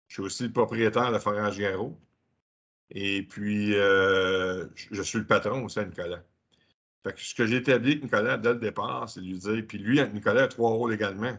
Je 0.07 0.15
suis 0.15 0.23
aussi 0.23 0.43
le 0.43 0.51
propriétaire 0.51 1.11
de 1.11 1.19
Forage 1.19 1.57
Garot. 1.57 1.99
Et 2.91 3.23
puis, 3.23 3.71
je, 3.71 5.01
suis 5.01 5.17
le 5.17 5.25
patron 5.25 5.65
aussi 5.65 5.79
à 5.79 5.85
Nicolas. 5.85 6.21
Fait 7.03 7.13
que 7.13 7.21
ce 7.21 7.33
que 7.33 7.45
j'ai 7.47 7.57
établi 7.57 7.93
avec 7.93 8.03
Nicolas 8.03 8.37
dès 8.37 8.53
le 8.53 8.59
départ, 8.59 9.09
c'est 9.09 9.19
de 9.21 9.25
lui 9.25 9.39
dire, 9.39 9.63
puis 9.67 9.79
lui, 9.79 9.99
Nicolas 10.13 10.43
a 10.43 10.47
trois 10.47 10.69
rôles 10.71 10.93
également. 10.93 11.35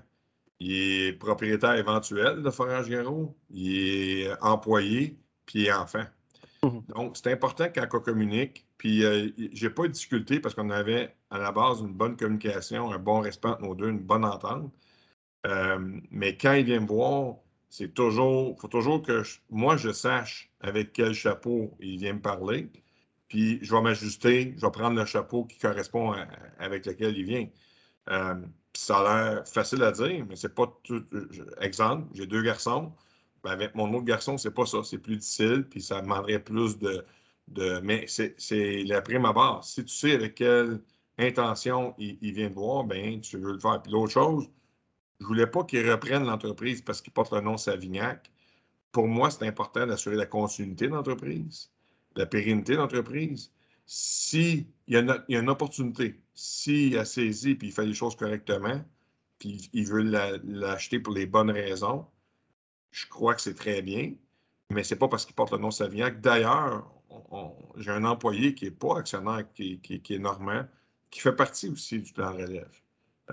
Il 0.58 0.72
est 0.72 1.12
propriétaire 1.12 1.74
éventuel 1.74 2.42
de 2.42 2.50
Forage 2.50 2.88
Garot, 2.88 3.36
il 3.50 4.22
est 4.22 4.42
employé, 4.42 5.18
puis 5.46 5.60
il 5.60 5.66
est 5.66 5.72
enfant. 5.72 6.04
Mhm. 6.62 6.82
Donc, 6.94 7.16
c'est 7.16 7.32
important 7.32 7.66
quand 7.74 7.86
on 7.92 8.00
communique. 8.00 8.63
Puis, 8.78 9.04
euh, 9.04 9.30
j'ai 9.52 9.70
pas 9.70 9.84
eu 9.84 9.88
de 9.88 9.92
difficulté 9.92 10.40
parce 10.40 10.54
qu'on 10.54 10.70
avait 10.70 11.14
à 11.30 11.38
la 11.38 11.52
base 11.52 11.80
une 11.80 11.94
bonne 11.94 12.16
communication, 12.16 12.92
un 12.92 12.98
bon 12.98 13.20
respect 13.20 13.48
entre 13.48 13.62
nos 13.62 13.74
deux, 13.74 13.88
une 13.90 14.00
bonne 14.00 14.24
entente. 14.24 14.72
Euh, 15.46 15.78
mais 16.10 16.36
quand 16.36 16.54
il 16.54 16.64
vient 16.64 16.80
me 16.80 16.86
voir, 16.86 17.36
c'est 17.68 17.94
toujours, 17.94 18.58
faut 18.60 18.68
toujours 18.68 19.02
que 19.02 19.22
moi, 19.50 19.76
je 19.76 19.92
sache 19.92 20.50
avec 20.60 20.92
quel 20.92 21.14
chapeau 21.14 21.76
il 21.80 21.98
vient 21.98 22.14
me 22.14 22.20
parler. 22.20 22.70
Puis, 23.28 23.58
je 23.62 23.74
vais 23.74 23.82
m'ajuster, 23.82 24.54
je 24.56 24.66
vais 24.66 24.72
prendre 24.72 24.98
le 24.98 25.06
chapeau 25.06 25.44
qui 25.44 25.58
correspond 25.58 26.14
avec 26.58 26.86
lequel 26.86 27.16
il 27.18 27.24
vient. 27.24 27.48
Euh, 28.10 28.34
ça 28.74 28.98
a 28.98 29.34
l'air 29.34 29.48
facile 29.48 29.82
à 29.82 29.92
dire, 29.92 30.26
mais 30.28 30.36
c'est 30.36 30.54
pas 30.54 30.66
tout. 30.82 31.04
Exemple, 31.60 32.08
j'ai 32.14 32.26
deux 32.26 32.42
garçons. 32.42 32.92
Ben, 33.42 33.50
avec 33.52 33.74
mon 33.74 33.92
autre 33.94 34.04
garçon, 34.04 34.38
c'est 34.38 34.52
pas 34.52 34.66
ça. 34.66 34.82
C'est 34.84 34.98
plus 34.98 35.16
difficile, 35.16 35.66
puis 35.68 35.82
ça 35.82 36.00
demanderait 36.00 36.40
plus 36.40 36.78
de. 36.78 37.04
Mais 37.82 38.06
c'est 38.06 38.84
la 38.84 39.02
prime 39.02 39.24
abord. 39.24 39.64
Si 39.64 39.84
tu 39.84 39.94
sais 39.94 40.12
avec 40.12 40.36
quelle 40.36 40.80
intention 41.18 41.94
il, 41.98 42.32
vient 42.32 42.48
de 42.48 42.54
voir, 42.54 42.84
ben 42.84 43.20
tu 43.20 43.38
veux 43.38 43.52
le 43.52 43.60
faire. 43.60 43.80
Puis 43.82 43.92
l'autre 43.92 44.12
chose, 44.12 44.48
je 45.20 45.26
voulais 45.26 45.46
pas 45.46 45.64
qu'il 45.64 45.88
reprenne 45.88 46.24
l'entreprise 46.24 46.82
parce 46.82 47.00
qu'il 47.00 47.12
porte 47.12 47.32
le 47.32 47.40
nom 47.40 47.56
Savignac. 47.56 48.30
Pour 48.92 49.08
moi, 49.08 49.30
c'est 49.30 49.46
important 49.46 49.86
d'assurer 49.86 50.16
la 50.16 50.26
continuité 50.26 50.86
de 50.86 50.92
l'entreprise, 50.92 51.70
la 52.16 52.26
pérennité 52.26 52.72
de 52.72 52.78
l'entreprise. 52.78 53.52
S'il 53.86 54.66
y, 54.88 54.96
a 54.96 55.24
une 55.28 55.50
opportunité, 55.50 56.20
s'il 56.34 56.96
a 56.98 57.04
saisi 57.04 57.50
et 57.50 57.58
il 57.60 57.72
fait 57.72 57.86
les 57.86 57.94
choses 57.94 58.16
correctement, 58.16 58.82
puis 59.38 59.68
il 59.72 59.86
veut 59.86 60.02
l'acheter 60.02 61.00
pour 61.00 61.12
les 61.12 61.26
bonnes 61.26 61.50
raisons, 61.50 62.06
je 62.92 63.06
crois 63.08 63.34
que 63.34 63.42
c'est 63.42 63.54
très 63.54 63.82
bien, 63.82 64.14
mais 64.70 64.84
ce 64.84 64.94
n'est 64.94 64.98
pas 64.98 65.08
parce 65.08 65.26
qu'il 65.26 65.34
porte 65.34 65.52
le 65.52 65.58
nom 65.58 65.70
Savignac. 65.70 66.20
D'ailleurs, 66.20 66.93
j'ai 67.76 67.90
un 67.90 68.04
employé 68.04 68.54
qui 68.54 68.66
n'est 68.66 68.71
pas 68.71 68.99
actionnaire, 68.99 69.44
qui, 69.54 69.80
est 69.88 70.18
normand, 70.18 70.64
qui 71.11 71.21
fait 71.21 71.35
partie 71.35 71.68
aussi 71.68 72.00
du 72.00 72.12
plan 72.12 72.33
relève. 72.33 72.68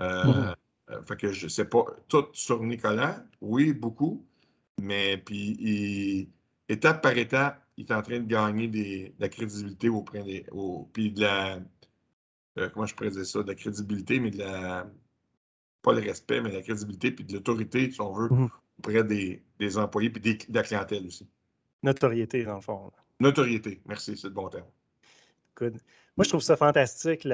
Euh, 0.00 0.24
mmh. 0.24 0.54
euh, 0.90 1.02
fait 1.04 1.16
que 1.16 1.32
je 1.32 1.44
ne 1.44 1.50
sais 1.50 1.64
pas 1.66 1.84
tout 2.08 2.26
sur 2.32 2.62
Nicolas, 2.62 3.24
oui, 3.40 3.72
beaucoup, 3.72 4.24
mais 4.80 5.18
puis 5.18 6.28
étape 6.68 7.02
par 7.02 7.16
étape, 7.16 7.62
il 7.76 7.86
est 7.86 7.92
en 7.92 8.02
train 8.02 8.20
de 8.20 8.26
gagner 8.26 8.68
de 8.68 9.12
la 9.18 9.28
crédibilité 9.28 9.88
auprès 9.88 10.22
des. 10.22 10.46
puis 10.92 11.12
de 11.12 11.20
la. 11.20 11.58
Euh, 12.58 12.68
comment 12.68 12.86
je 12.86 12.94
pourrais 12.94 13.10
dire 13.10 13.24
ça? 13.24 13.42
De 13.42 13.48
la 13.48 13.54
crédibilité, 13.54 14.20
mais 14.20 14.30
de 14.30 14.38
la. 14.38 14.86
Pas 15.82 15.92
le 15.92 16.00
respect, 16.00 16.40
mais 16.40 16.50
de 16.50 16.56
la 16.56 16.62
crédibilité, 16.62 17.10
puis 17.10 17.24
de 17.24 17.32
l'autorité, 17.32 17.90
si 17.90 18.00
on 18.00 18.12
veut, 18.12 18.28
mmh 18.28 18.48
auprès 18.78 19.04
des, 19.04 19.78
employés, 19.78 20.10
puis 20.10 20.20
de 20.20 20.54
la 20.54 20.62
clientèle 20.62 21.06
aussi. 21.06 21.28
Notoriété, 21.82 22.44
dans 22.44 22.56
le 22.56 22.60
fond. 22.60 22.90
Notoriété, 23.22 23.80
merci, 23.86 24.16
c'est 24.16 24.26
le 24.26 24.34
bon 24.34 24.48
terme. 24.48 24.66
Good. 25.56 25.78
Moi, 26.16 26.24
je 26.24 26.28
trouve 26.28 26.42
ça 26.42 26.56
fantastique. 26.56 27.26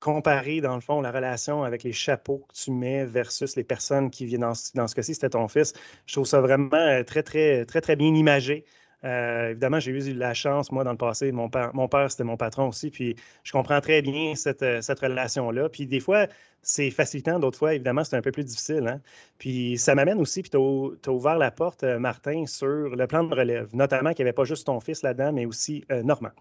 Comparer, 0.00 0.60
dans 0.60 0.74
le 0.74 0.80
fond, 0.80 1.00
la 1.00 1.10
relation 1.10 1.62
avec 1.62 1.82
les 1.82 1.92
chapeaux 1.92 2.46
que 2.48 2.54
tu 2.54 2.72
mets 2.72 3.06
versus 3.06 3.56
les 3.56 3.64
personnes 3.64 4.10
qui 4.10 4.26
viennent 4.26 4.42
dans, 4.42 4.52
dans 4.74 4.86
ce 4.86 4.94
cas-ci, 4.94 5.14
c'était 5.14 5.30
ton 5.30 5.48
fils. 5.48 5.72
Je 6.06 6.12
trouve 6.12 6.26
ça 6.26 6.40
vraiment 6.40 6.74
euh, 6.74 7.04
très, 7.04 7.22
très, 7.22 7.64
très, 7.64 7.80
très 7.80 7.96
bien 7.96 8.14
imagé. 8.14 8.64
Euh, 9.04 9.50
évidemment, 9.50 9.80
j'ai 9.80 9.92
eu 9.92 10.14
la 10.14 10.34
chance, 10.34 10.70
moi, 10.70 10.84
dans 10.84 10.90
le 10.92 10.96
passé, 10.96 11.32
mon 11.32 11.48
père, 11.48 12.10
c'était 12.10 12.24
mon 12.24 12.36
patron 12.36 12.68
aussi, 12.68 12.90
puis 12.90 13.16
je 13.44 13.52
comprends 13.52 13.80
très 13.80 14.02
bien 14.02 14.34
cette, 14.34 14.62
euh, 14.62 14.80
cette 14.82 15.00
relation-là. 15.00 15.68
Puis 15.68 15.86
des 15.86 16.00
fois, 16.00 16.26
c'est 16.62 16.90
facilitant, 16.90 17.38
d'autres 17.38 17.58
fois, 17.58 17.74
évidemment, 17.74 18.04
c'est 18.04 18.16
un 18.16 18.22
peu 18.22 18.32
plus 18.32 18.44
difficile. 18.44 18.86
Hein. 18.86 19.00
Puis 19.38 19.78
ça 19.78 19.94
m'amène 19.94 20.20
aussi, 20.20 20.42
puis 20.42 20.50
tu 20.50 20.58
as, 20.58 21.12
ouvert 21.12 21.38
la 21.38 21.50
porte, 21.50 21.84
Martin, 21.84 22.44
sur 22.46 22.94
le 22.94 23.06
plan 23.06 23.24
de 23.24 23.34
relève, 23.34 23.68
notamment 23.74 24.12
qu'il 24.12 24.24
n'y 24.24 24.28
avait 24.28 24.34
pas 24.34 24.44
juste 24.44 24.66
ton 24.66 24.80
fils 24.80 25.02
là-dedans, 25.02 25.32
mais 25.32 25.46
aussi 25.46 25.84
Normand. 25.90 26.32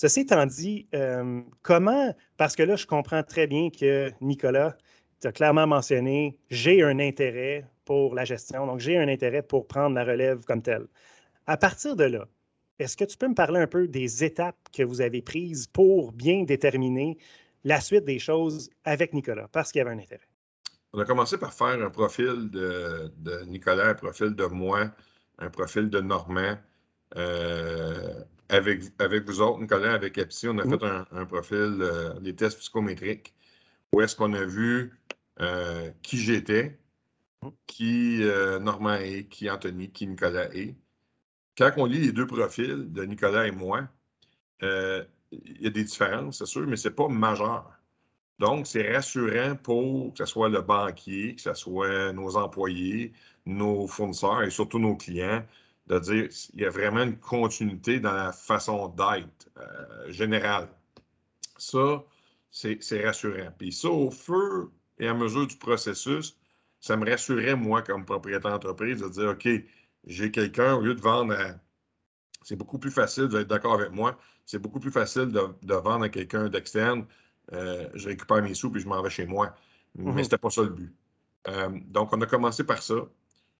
Ceci 0.00 0.20
étant 0.20 0.46
dit, 0.46 0.86
euh, 0.94 1.42
comment, 1.60 2.14
parce 2.38 2.56
que 2.56 2.62
là, 2.62 2.74
je 2.74 2.86
comprends 2.86 3.22
très 3.22 3.46
bien 3.46 3.68
que 3.68 4.10
Nicolas, 4.22 4.74
tu 5.20 5.28
as 5.28 5.32
clairement 5.32 5.66
mentionné, 5.66 6.38
j'ai 6.48 6.82
un 6.82 6.98
intérêt 6.98 7.66
pour 7.84 8.14
la 8.14 8.24
gestion, 8.24 8.66
donc 8.66 8.80
j'ai 8.80 8.96
un 8.96 9.08
intérêt 9.08 9.42
pour 9.42 9.66
prendre 9.66 9.94
la 9.94 10.04
relève 10.04 10.42
comme 10.46 10.62
telle. 10.62 10.86
À 11.50 11.56
partir 11.56 11.96
de 11.96 12.04
là, 12.04 12.28
est-ce 12.78 12.96
que 12.96 13.02
tu 13.02 13.16
peux 13.16 13.26
me 13.26 13.34
parler 13.34 13.58
un 13.58 13.66
peu 13.66 13.88
des 13.88 14.22
étapes 14.22 14.68
que 14.72 14.84
vous 14.84 15.00
avez 15.00 15.20
prises 15.20 15.66
pour 15.66 16.12
bien 16.12 16.44
déterminer 16.44 17.18
la 17.64 17.80
suite 17.80 18.04
des 18.04 18.20
choses 18.20 18.70
avec 18.84 19.12
Nicolas, 19.12 19.48
parce 19.50 19.72
qu'il 19.72 19.80
y 19.80 19.82
avait 19.82 19.90
un 19.90 19.98
intérêt? 19.98 20.28
On 20.92 21.00
a 21.00 21.04
commencé 21.04 21.38
par 21.38 21.52
faire 21.52 21.82
un 21.82 21.90
profil 21.90 22.50
de, 22.52 23.10
Nicolas, 23.46 23.88
un 23.88 23.94
profil 23.94 24.36
de 24.36 24.44
moi, 24.44 24.92
un 25.40 25.50
profil 25.50 25.90
de 25.90 25.98
Normand, 25.98 26.56
euh, 27.16 28.22
avec, 28.48 28.84
avec 29.00 29.24
vous 29.26 29.40
autres, 29.40 29.58
Nicolas, 29.58 29.94
avec 29.94 30.18
EPSI, 30.18 30.50
on 30.50 30.58
a 30.58 30.62
fait 30.62 30.84
un, 31.10 31.26
profil, 31.26 31.78
euh, 31.80 32.14
des 32.20 32.36
tests 32.36 32.60
psychométriques, 32.60 33.34
où 33.92 34.00
est-ce 34.00 34.14
qu'on 34.14 34.34
a 34.34 34.44
vu 34.44 34.92
euh, 35.40 35.90
qui 36.02 36.16
j'étais, 36.18 36.78
qui 37.66 38.22
euh, 38.22 38.60
Normand 38.60 38.94
est, 38.94 39.24
qui 39.24 39.50
Anthony, 39.50 39.90
qui 39.90 40.06
Nicolas 40.06 40.54
est. 40.54 40.76
Quand 41.58 41.70
on 41.76 41.84
lit 41.84 42.00
les 42.00 42.12
deux 42.12 42.26
profils 42.26 42.92
de 42.92 43.04
Nicolas 43.04 43.46
et 43.46 43.50
moi, 43.50 43.88
il 44.62 45.62
y 45.62 45.66
a 45.66 45.70
des 45.70 45.84
différences, 45.84 46.38
c'est 46.38 46.46
sûr, 46.46 46.66
mais 46.66 46.76
ce 46.76 46.88
n'est 46.88 46.94
pas 46.94 47.08
majeur. 47.08 47.70
Donc, 48.38 48.66
c'est 48.66 48.90
rassurant 48.94 49.54
pour 49.56 50.14
que 50.14 50.24
ce 50.24 50.24
soit 50.24 50.48
le 50.48 50.62
banquier, 50.62 51.36
que 51.36 51.42
ce 51.42 51.52
soit 51.52 52.12
nos 52.14 52.36
employés, 52.36 53.12
nos 53.44 53.86
fournisseurs 53.86 54.42
et 54.42 54.50
surtout 54.50 54.78
nos 54.78 54.96
clients, 54.96 55.44
de 55.88 55.98
dire 55.98 56.28
qu'il 56.28 56.60
y 56.60 56.64
a 56.64 56.70
vraiment 56.70 57.02
une 57.02 57.18
continuité 57.18 58.00
dans 58.00 58.12
la 58.12 58.32
façon 58.32 58.88
d'être 58.88 59.50
euh, 59.58 60.10
générale. 60.10 60.68
Ça, 61.58 62.02
c'est 62.50 63.04
rassurant. 63.04 63.52
Puis 63.58 63.72
ça, 63.72 63.90
au 63.90 64.10
fur 64.10 64.70
et 64.98 65.06
à 65.06 65.14
mesure 65.14 65.46
du 65.46 65.56
processus, 65.56 66.38
ça 66.80 66.96
me 66.96 67.08
rassurait, 67.08 67.56
moi, 67.56 67.82
comme 67.82 68.06
propriétaire 68.06 68.52
d'entreprise, 68.52 69.00
de 69.02 69.08
dire, 69.08 69.30
OK, 69.30 69.48
j'ai 70.10 70.30
quelqu'un, 70.30 70.74
au 70.74 70.80
lieu 70.80 70.94
de 70.94 71.00
vendre 71.00 71.34
à... 71.34 71.54
C'est 72.42 72.56
beaucoup 72.56 72.78
plus 72.78 72.90
facile, 72.90 73.24
vous 73.24 73.36
êtes 73.36 73.48
d'accord 73.48 73.74
avec 73.74 73.92
moi, 73.92 74.18
c'est 74.44 74.58
beaucoup 74.58 74.80
plus 74.80 74.90
facile 74.90 75.28
de, 75.28 75.74
vendre 75.74 76.04
à 76.04 76.08
quelqu'un 76.08 76.48
d'externe. 76.48 77.06
Euh, 77.52 77.88
je 77.94 78.08
récupère 78.08 78.42
mes 78.42 78.54
sous 78.54 78.70
puis 78.70 78.80
je 78.80 78.88
m'en 78.88 79.00
vais 79.02 79.10
chez 79.10 79.26
moi. 79.26 79.54
Mais 79.94 80.10
mm-hmm. 80.10 80.14
ce 80.14 80.20
n'était 80.22 80.38
pas 80.38 80.50
ça 80.50 80.62
le 80.62 80.70
but. 80.70 80.94
Euh, 81.48 81.70
donc, 81.86 82.12
on 82.12 82.20
a 82.20 82.26
commencé 82.26 82.64
par 82.64 82.82
ça. 82.82 82.96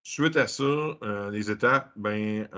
Suite 0.03 0.37
à 0.37 0.49
ça, 0.49 0.65
euh, 0.65 1.31
les 1.31 1.51
étapes, 1.51 1.93
ben, 1.95 2.49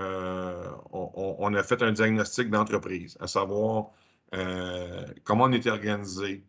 on, 0.91 1.53
a 1.53 1.63
fait 1.63 1.81
un 1.83 1.91
diagnostic 1.91 2.49
d'entreprise, 2.49 3.17
à 3.19 3.27
savoir 3.27 3.91
comment 5.23 5.43
on 5.43 5.51
était 5.51 5.69
organisé, 5.69 6.45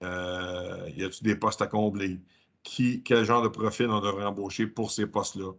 y 0.00 0.04
a-t-il 0.06 1.22
des 1.22 1.36
postes 1.36 1.60
à 1.62 1.66
combler, 1.66 2.20
qui, 2.62 3.02
quel 3.02 3.24
genre 3.24 3.42
de 3.42 3.48
profil 3.48 3.90
on 3.90 4.00
devrait 4.00 4.24
embaucher 4.24 4.66
pour 4.66 4.90
ces 4.90 5.06
postes-là. 5.06 5.52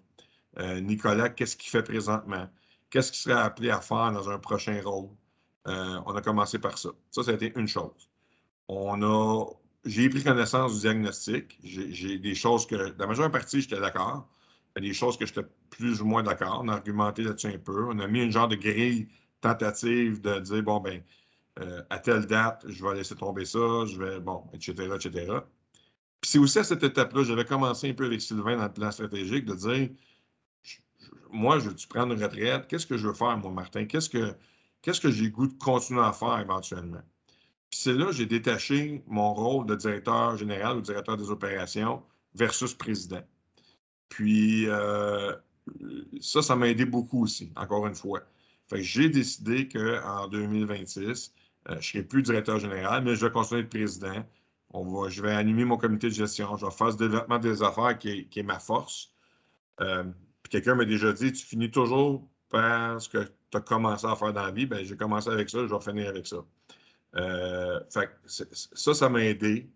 Nicolas, 0.60 1.30
qu'est-ce 1.30 1.56
qu'il 1.56 1.70
fait 1.70 1.84
présentement? 1.84 2.50
Qu'est-ce 2.90 3.12
qu'il 3.12 3.22
serait 3.22 3.40
appelé 3.42 3.70
à 3.70 3.82
faire 3.82 4.12
dans 4.12 4.30
un 4.30 4.40
prochain 4.40 4.82
rôle? 4.84 5.10
on 5.66 6.16
a 6.16 6.22
commencé 6.22 6.60
par 6.60 6.78
ça. 6.78 6.90
Ça, 7.12 7.24
ça 7.24 7.32
a 7.32 7.34
été 7.34 7.52
une 7.58 7.68
chose. 7.68 8.10
On 8.70 9.02
a, 9.02 9.46
j'ai 9.86 10.10
pris 10.10 10.24
connaissance 10.24 10.76
du 10.76 10.80
diagnostic. 10.82 11.58
J'ai 11.64 12.18
des 12.18 12.36
choses 12.36 12.66
que, 12.66 12.76
la 12.98 13.08
majeure 13.08 13.32
partie, 13.32 13.62
j'étais 13.62 13.80
d'accord. 13.80 14.28
Il 14.76 14.84
y 14.84 14.88
a 14.88 14.90
des 14.90 14.94
choses 14.94 15.18
que 15.18 15.26
j'étais 15.26 15.46
plus 15.70 16.02
ou 16.02 16.06
moins 16.06 16.24
d'accord. 16.24 16.62
On 16.64 16.68
a 16.68 16.74
argumenté 16.74 17.24
là-dessus 17.24 17.48
un 17.48 17.58
peu. 17.58 17.88
On 17.90 18.00
a 18.00 18.08
mis 18.08 18.24
une 18.24 18.32
genre 18.32 18.48
de 18.48 18.56
grille 18.56 19.08
tentative 19.42 20.22
de 20.22 20.40
dire, 20.40 20.64
bon, 20.64 20.80
ben, 20.80 21.02
euh, 21.60 21.82
à 21.90 22.00
telle 22.00 22.26
date, 22.26 22.66
je 22.68 22.86
vais 22.86 22.96
laisser 22.96 23.16
tomber 23.16 23.46
ça, 23.46 23.86
je 23.86 23.98
vais, 23.98 24.20
bon, 24.20 24.44
etc., 24.54 24.74
etc. 24.96 25.42
Puis 26.22 26.32
c'est 26.32 26.40
aussi 26.40 26.60
à 26.60 26.64
cette 26.64 26.84
étape-là, 26.84 27.24
j'avais 27.24 27.46
commencé 27.46 27.90
un 27.90 27.94
peu 27.94 28.06
avec 28.06 28.22
Sylvain 28.22 28.58
dans 28.58 28.64
le 28.64 28.74
plan 28.74 28.92
stratégique 28.92 29.46
de 29.46 29.56
dire, 29.56 29.90
moi, 31.32 31.60
je 31.60 31.70
veux-tu 31.70 31.88
prendre 31.88 32.14
une 32.14 32.24
retraite? 32.24 32.68
Qu'est-ce 32.68 32.88
que 32.88 32.98
je 32.98 33.08
veux 33.08 33.14
faire, 33.14 33.38
moi, 33.38 33.52
Martin? 33.52 33.86
Qu'est-ce 33.86 34.10
que, 34.10 34.34
qu'est-ce 34.82 35.02
que 35.02 35.12
j'ai 35.12 35.30
goût 35.30 35.48
de 35.48 35.54
continuer 35.54 36.02
à 36.02 36.14
faire 36.14 36.40
éventuellement? 36.40 37.02
Puis 37.70 37.80
c'est 37.82 37.94
là 37.94 38.12
j'ai 38.12 38.26
détaché 38.26 39.04
mon 39.08 39.34
rôle 39.34 39.66
de 39.66 39.76
directeur 39.76 40.38
général 40.38 40.78
ou 40.78 40.82
directeur 40.82 41.18
des 41.18 41.30
opérations 41.30 42.02
versus 42.34 42.74
président. 42.74 43.22
Puis 44.10 44.68
euh, 44.68 45.34
ça, 46.22 46.42
ça 46.42 46.56
m'a 46.56 46.70
aidé 46.70 46.86
beaucoup 46.86 47.24
aussi, 47.24 47.52
encore 47.56 47.86
une 47.88 47.96
fois. 47.96 48.22
Fait 48.68 48.78
que 48.78 48.84
j'ai 48.84 49.10
décidé 49.10 49.68
qu'en 49.68 50.28
2026, 50.28 51.34
euh, 51.70 51.72
je 51.72 51.76
ne 51.76 51.82
serai 51.82 52.04
plus 52.04 52.22
directeur 52.22 52.60
général, 52.60 53.04
mais 53.04 53.16
je 53.16 53.26
vais 53.26 53.32
continuer 53.32 53.62
être 53.62 53.70
président. 53.70 54.26
On 54.72 54.84
va, 54.84 55.10
je 55.10 55.22
vais 55.22 55.32
animer 55.32 55.66
mon 55.66 55.78
comité 55.78 56.08
de 56.08 56.14
gestion. 56.14 56.56
Je 56.58 56.66
vais 56.66 56.72
faire 56.72 56.92
ce 56.92 56.98
développement 56.98 57.40
des 57.40 57.64
affaires 57.64 57.98
qui 57.98 58.28
est, 58.34 58.44
ma 58.44 58.60
force. 58.60 59.14
Euh, 59.82 60.04
puis 60.48 60.62
quelqu'un 60.62 60.76
m'a 60.76 60.86
déjà 60.86 61.12
dit 61.12 61.34
Tu 61.34 61.46
finis 61.46 61.70
toujours 61.70 62.26
par 62.50 63.02
ce 63.02 63.10
que 63.10 63.18
tu 63.52 63.58
as 63.58 63.60
commencé 63.60 64.06
à 64.08 64.16
faire 64.16 64.32
dans 64.32 64.46
la 64.46 64.52
vie. 64.52 64.66
Bien, 64.66 64.82
j'ai 64.82 64.96
commencé 64.96 65.30
avec 65.30 65.50
ça, 65.50 65.60
je 65.68 65.74
vais 65.74 65.82
finir 65.82 66.08
avec 66.08 66.26
ça. 66.26 66.38
Euh, 67.18 67.82
ça, 67.90 68.94
ça 68.94 69.10
m'a 69.10 69.26
aidé. 69.26 69.70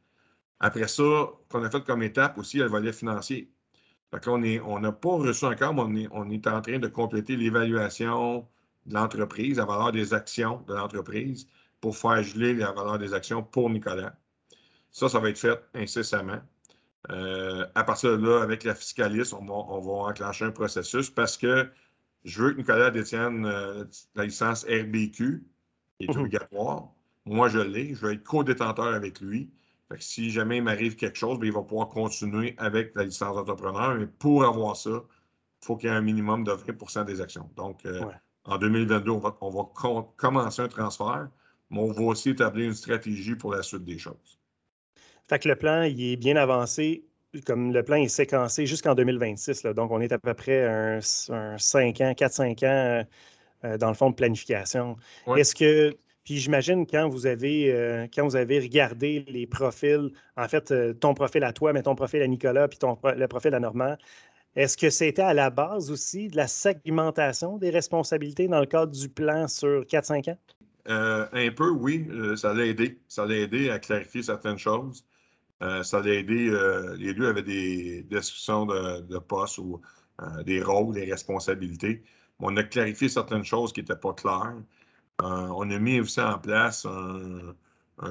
Après 0.62 0.88
ça, 0.88 1.30
qu'on 1.50 1.64
a 1.64 1.70
fait 1.70 1.84
comme 1.84 2.04
étape 2.04 2.38
aussi, 2.38 2.58
le 2.58 2.68
volet 2.68 2.94
financier. 2.94 3.52
Fait 4.12 4.24
qu'on 4.24 4.42
on 4.44 4.80
n'a 4.80 4.92
pas 4.94 5.10
reçu 5.10 5.44
encore, 5.44 5.74
mais 5.74 5.82
on 5.82 5.96
est, 5.96 6.08
on 6.12 6.30
est 6.30 6.48
en 6.48 6.62
train 6.62 6.80
de 6.80 6.88
compléter 6.88 7.36
l'évaluation 7.36 8.48
de 8.86 8.94
l'entreprise, 8.94 9.58
la 9.58 9.66
valeur 9.66 9.92
des 9.92 10.14
actions 10.14 10.64
de 10.68 10.74
l'entreprise 10.74 11.48
pour 11.82 11.98
faire 11.98 12.24
geler 12.24 12.54
la 12.54 12.72
valeur 12.72 12.98
des 12.98 13.14
actions 13.14 13.44
pour 13.44 13.70
Nicolas. 13.70 14.16
Ça, 14.92 15.10
ça 15.10 15.20
va 15.20 15.30
être 15.30 15.40
fait 15.40 15.60
incessamment. 15.74 16.42
Euh, 17.10 17.66
à 17.74 17.84
partir 17.84 18.18
de 18.18 18.28
là, 18.28 18.42
avec 18.42 18.64
la 18.64 18.76
fiscaliste, 18.76 19.34
on 19.34 19.44
va, 19.44 19.54
on 19.54 19.80
va, 19.80 20.10
enclencher 20.10 20.46
un 20.46 20.52
processus 20.52 21.10
parce 21.10 21.36
que 21.36 21.68
je 22.24 22.44
veux 22.44 22.52
que 22.52 22.58
Nicolas 22.58 22.92
détienne 22.92 23.46
euh, 23.46 23.86
la 24.16 24.26
licence 24.26 24.66
RBQ, 24.66 25.44
qui 26.00 26.06
est 26.06 26.14
mhm. 26.14 26.20
obligatoire. 26.20 26.90
Moi, 27.26 27.50
je 27.50 27.60
l'ai. 27.60 27.96
Je 27.96 28.06
vais 28.06 28.14
être 28.16 28.24
co-détenteur 28.24 28.94
avec 28.94 29.20
lui. 29.20 29.52
si 30.00 30.30
jamais 30.30 30.58
il 30.58 30.64
m'arrive 30.64 30.96
quelque 30.96 31.18
chose, 31.18 31.40
bien, 31.40 31.50
il 31.50 31.54
va 31.54 31.64
pouvoir 31.64 31.90
continuer 31.90 32.56
avec 32.58 32.94
la 32.96 33.04
licence 33.04 33.36
d'entrepreneur. 33.36 33.96
Mais 33.96 34.08
pour 34.08 34.44
avoir 34.44 34.76
ça, 34.76 34.90
il 35.62 35.66
faut 35.66 35.78
qu'il 35.78 35.90
y 35.90 35.92
ait 35.92 35.96
un 35.96 36.02
minimum 36.02 36.44
de 36.44 36.52
20% 36.52 37.06
des 37.06 37.22
actions. 37.22 37.50
Donc, 37.56 37.86
euh, 37.86 38.06
en 38.46 38.58
2022, 38.58 39.12
on 39.12 39.20
va, 39.20 39.38
on 39.42 39.50
va 39.50 40.12
commencer 40.18 40.62
un 40.62 40.68
transfert, 40.68 41.30
mais 41.70 41.80
on 41.80 41.92
va 41.92 42.02
aussi 42.04 42.32
établir 42.32 42.68
une 42.68 42.76
stratégie 42.76 43.36
pour 43.36 43.54
la 43.54 43.64
suite 43.64 43.84
des 43.84 43.98
choses. 43.98 44.41
Fait 45.32 45.40
que 45.40 45.48
le 45.48 45.56
plan, 45.56 45.84
il 45.84 46.12
est 46.12 46.18
bien 46.18 46.36
avancé, 46.36 47.06
comme 47.46 47.72
le 47.72 47.84
plan 47.84 47.96
est 47.96 48.10
séquencé 48.10 48.66
jusqu'en 48.66 48.96
2026. 48.96 49.64
donc, 49.64 49.90
on 49.90 50.02
est 50.02 50.12
à 50.12 50.20
peu 50.20 50.34
près 50.34 50.68
un, 50.68 51.00
5 51.00 52.02
ans, 52.02 52.12
4-5 52.12 52.66
ans 52.66 53.06
euh, 53.64 53.78
dans 53.78 53.88
le 53.88 53.94
fond 53.94 54.10
de 54.10 54.16
planification. 54.16 54.98
Est-ce 55.38 55.56
que, 55.56 55.96
puis 56.26 56.36
j'imagine 56.36 56.86
quand 56.86 57.08
vous 57.08 57.28
avez 57.28 57.72
euh, 57.72 58.08
quand 58.14 58.26
vous 58.26 58.36
avez 58.36 58.60
regardé 58.60 59.24
les 59.30 59.48
profils, 59.48 60.12
en 60.36 60.50
fait, 60.50 60.70
euh, 60.72 60.94
ton 60.94 61.14
profil 61.14 61.46
à 61.46 61.54
toi, 61.54 61.72
mais 61.72 61.84
ton 61.84 61.96
profil 61.96 62.22
à 62.24 62.28
Nicolas, 62.28 62.68
puis 62.68 62.80
ton, 62.80 62.98
le 63.02 63.28
profil 63.28 63.56
à 63.56 63.62
Normand, 63.62 63.96
est-ce 64.58 64.76
que 64.76 64.90
c'était 64.90 65.22
à 65.22 65.34
la 65.34 65.50
base 65.50 65.92
aussi 65.92 66.28
de 66.28 66.36
la 66.36 66.48
segmentation 66.48 67.58
des 67.58 67.70
responsabilités 67.70 68.50
dans 68.50 68.60
le 68.60 68.66
cadre 68.66 68.92
du 68.92 69.08
plan 69.08 69.48
sur 69.48 69.84
4-5 69.86 70.32
ans? 70.32 70.38
un 70.88 71.52
peu, 71.56 71.70
oui. 71.70 72.06
ça 72.36 72.54
l'a 72.54 72.66
aidé. 72.66 73.00
Ça 73.08 73.26
l'a 73.26 73.38
aidé 73.38 73.70
à 73.70 73.80
clarifier 73.80 74.24
certaines 74.24 74.58
choses. 74.58 75.06
Euh, 75.62 75.84
ça 75.84 76.00
a 76.00 76.08
aidé. 76.08 76.50
Euh, 76.50 76.96
les 76.98 77.14
deux 77.14 77.28
avaient 77.28 77.44
des 77.44 78.04
descriptions 78.04 78.66
de, 78.66 79.02
de 79.02 79.18
postes 79.20 79.60
ou 79.60 79.82
euh, 80.22 80.44
des 80.44 80.62
rôles, 80.62 80.96
des 80.96 81.10
responsabilités. 81.10 82.04
On 82.40 82.58
a 82.58 82.64
clarifié 82.64 83.10
certaines 83.10 83.44
choses 83.46 83.72
qui 83.72 83.82
n'étaient 83.82 83.96
pas 83.96 84.14
claires. 84.14 84.56
on 85.20 85.70
a 85.70 85.80
mis 85.80 86.00
aussi 86.00 86.20
en 86.22 86.40
place 86.40 86.86
un, 86.86 87.54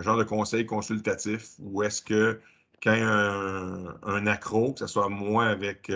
genre 0.02 0.16
de 0.16 0.24
conseil 0.24 0.66
consultatif 0.66 1.54
où 1.58 1.82
est-ce 1.82 2.00
que 2.02 2.40
quand 2.82 2.92
un, 2.92 4.26
accro, 4.26 4.72
que 4.72 4.80
ce 4.80 4.86
soit 4.86 5.08
moi 5.08 5.46
avec. 5.46 5.90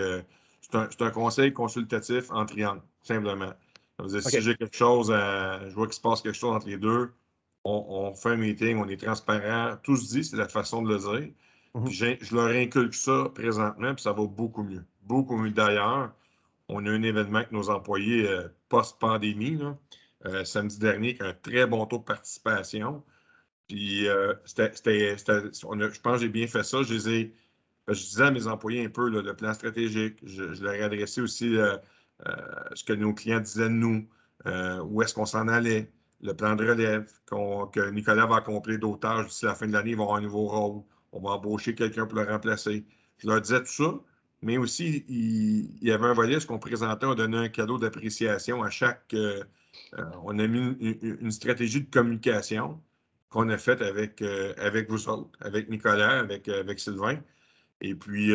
c'est 0.61 1.01
un, 1.01 1.11
conseil 1.11 1.53
consultatif 1.53 2.29
en 2.31 2.45
triangle, 2.45 2.81
simplement. 3.01 3.53
Si 4.07 4.41
j'ai 4.41 4.55
quelque 4.57 4.75
chose, 4.75 5.07
je 5.07 5.73
vois 5.73 5.85
qu'il 5.87 5.95
se 5.95 6.01
passe 6.01 6.21
quelque 6.21 6.35
chose 6.35 6.53
entre 6.53 6.67
les 6.67 6.77
deux, 6.77 7.13
on, 7.63 8.13
fait 8.13 8.31
un 8.31 8.37
meeting, 8.37 8.77
on 8.77 8.87
est 8.89 9.01
transparent, 9.01 9.77
tout 9.81 9.95
se 9.95 10.13
dit, 10.13 10.23
c'est 10.23 10.37
la 10.37 10.47
façon 10.49 10.83
de 10.83 10.93
le 10.93 10.99
dire. 10.99 11.31
Mhm. 11.75 11.89
je 11.91 12.35
leur 12.35 12.47
inculque 12.47 12.93
ça 12.93 13.29
présentement, 13.35 13.93
puis 13.93 14.03
ça 14.03 14.13
va 14.13 14.25
beaucoup 14.25 14.63
mieux. 14.63 14.85
Beaucoup 15.01 15.35
mieux 15.37 15.51
d'ailleurs. 15.51 16.13
On 16.69 16.85
a 16.85 16.89
un 16.89 17.03
événement 17.03 17.39
avec 17.39 17.51
nos 17.51 17.69
employés 17.69 18.27
euh, 18.29 18.47
post-pandémie, 18.69 19.59
euh, 20.25 20.45
samedi 20.45 20.79
dernier, 20.79 21.17
avec 21.19 21.21
un 21.21 21.33
très 21.33 21.67
bon 21.67 21.85
taux 21.85 21.97
de 21.97 22.03
participation. 22.03 23.03
Puis, 23.67 24.07
euh, 24.07 24.33
c'était, 24.45 25.17
je 25.17 26.01
pense 26.01 26.13
que 26.13 26.17
j'ai 26.19 26.29
bien 26.29 26.47
fait 26.47 26.63
ça. 26.63 26.81
Je, 26.83 26.93
disais 26.93 28.23
à 28.23 28.31
mes 28.31 28.47
employés 28.47 28.85
un 28.85 28.89
peu 28.89 29.09
le 29.09 29.35
plan 29.35 29.53
stratégique. 29.53 30.17
Je, 30.23 30.43
leur 30.63 30.73
ai 30.75 30.83
adressé 30.83 31.21
aussi 31.21 31.55
ce 32.73 32.83
que 32.85 32.93
nos 32.93 33.13
clients 33.13 33.41
disaient 33.41 33.69
de 33.69 33.69
nous, 33.69 34.07
où 34.85 35.01
est-ce 35.01 35.13
qu'on 35.13 35.25
s'en 35.25 35.47
allait, 35.49 35.91
le 36.21 36.33
plan 36.33 36.55
de 36.55 36.67
relève, 36.67 37.11
que 37.25 37.89
Nicolas 37.91 38.25
va 38.27 38.37
accomplir 38.37 38.79
d'autres 38.79 39.23
d'ici 39.25 39.45
la 39.45 39.55
fin 39.55 39.67
de 39.67 39.73
l'année, 39.73 39.91
il 39.91 39.97
va 39.97 40.03
avoir 40.03 40.17
un 40.17 40.21
nouveau 40.21 40.47
rôle 40.47 40.83
on 41.15 41.21
va 41.21 41.31
embaucher 41.31 41.73
quelqu'un 41.73 42.05
pour 42.05 42.19
le 42.19 42.25
remplacer. 42.25 42.85
Je 43.17 43.27
leur 43.27 43.41
disais 43.41 43.59
tout 43.59 43.71
ça, 43.71 43.99
mais 44.41 44.57
aussi, 44.57 45.05
il, 45.07 45.83
y 45.83 45.91
avait 45.91 46.05
un 46.05 46.13
volet, 46.13 46.39
ce 46.39 46.45
qu'on 46.45 46.59
présentait, 46.59 47.05
on 47.05 47.15
donnait 47.15 47.37
un 47.37 47.49
cadeau 47.49 47.77
d'appréciation 47.79 48.63
à 48.63 48.69
chaque. 48.69 49.13
Euh, 49.13 49.43
euh, 49.97 50.03
on 50.23 50.37
a 50.39 50.47
mis 50.47 50.59
une, 51.01 51.31
stratégie 51.31 51.81
de 51.81 51.89
communication 51.89 52.81
qu'on 53.29 53.49
a 53.49 53.57
faite 53.57 53.81
avec, 53.81 54.21
euh, 54.21 54.53
avec 54.57 54.89
vous 54.89 55.09
autres, 55.09 55.31
avec 55.41 55.69
Nicolas, 55.69 56.19
avec, 56.19 56.47
avec 56.47 56.79
Sylvain. 56.79 57.17
Et 57.81 57.95
puis, 57.95 58.33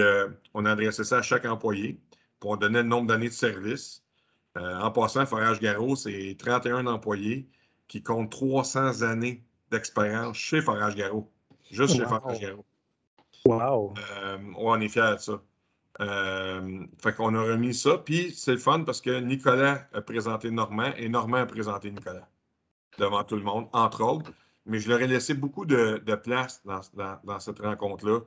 on 0.54 0.66
adressait 0.66 1.04
ça 1.04 1.18
à 1.18 1.22
chaque 1.22 1.46
employé. 1.46 1.98
Puis 2.40 2.48
on 2.50 2.56
donnait 2.56 2.82
le 2.82 2.88
nombre 2.88 3.06
d'années 3.08 3.28
de 3.28 3.34
service. 3.34 4.02
en 4.56 4.90
passant, 4.90 5.26
Forage 5.26 5.60
Garot, 5.60 5.96
c'est 5.96 6.36
31 6.38 6.86
employés 6.86 7.48
qui 7.88 8.02
comptent 8.02 8.30
300 8.30 9.02
années 9.02 9.42
d'expérience 9.70 10.36
chez 10.36 10.60
Forage 10.60 10.94
Garot. 10.94 11.30
Juste 11.70 11.96
chez 11.96 12.04
Forage 12.04 12.40
Garot. 12.40 12.64
Wow! 13.44 13.94
Euh, 13.98 14.38
on 14.56 14.80
est 14.80 14.88
fiers 14.88 15.14
de 15.16 15.20
ça. 15.20 15.40
Euh, 16.00 16.86
fait 16.98 17.14
qu'on 17.14 17.34
a 17.34 17.42
remis 17.42 17.74
ça. 17.74 17.98
Puis 17.98 18.32
c'est 18.32 18.52
le 18.52 18.58
fun 18.58 18.84
parce 18.84 19.00
que 19.00 19.20
Nicolas 19.20 19.86
a 19.92 20.00
présenté 20.00 20.50
Normand 20.50 20.92
et 20.96 21.08
Normand 21.08 21.38
a 21.38 21.46
présenté 21.46 21.90
Nicolas 21.90 22.28
devant 22.98 23.24
tout 23.24 23.36
le 23.36 23.42
monde, 23.42 23.68
entre 23.72 24.02
autres. 24.02 24.32
Mais 24.66 24.78
je 24.78 24.88
leur 24.88 25.00
ai 25.00 25.06
laissé 25.06 25.34
beaucoup 25.34 25.64
de, 25.64 26.14
place 26.16 26.62
dans, 26.64 27.40
cette 27.40 27.58
rencontre-là 27.60 28.20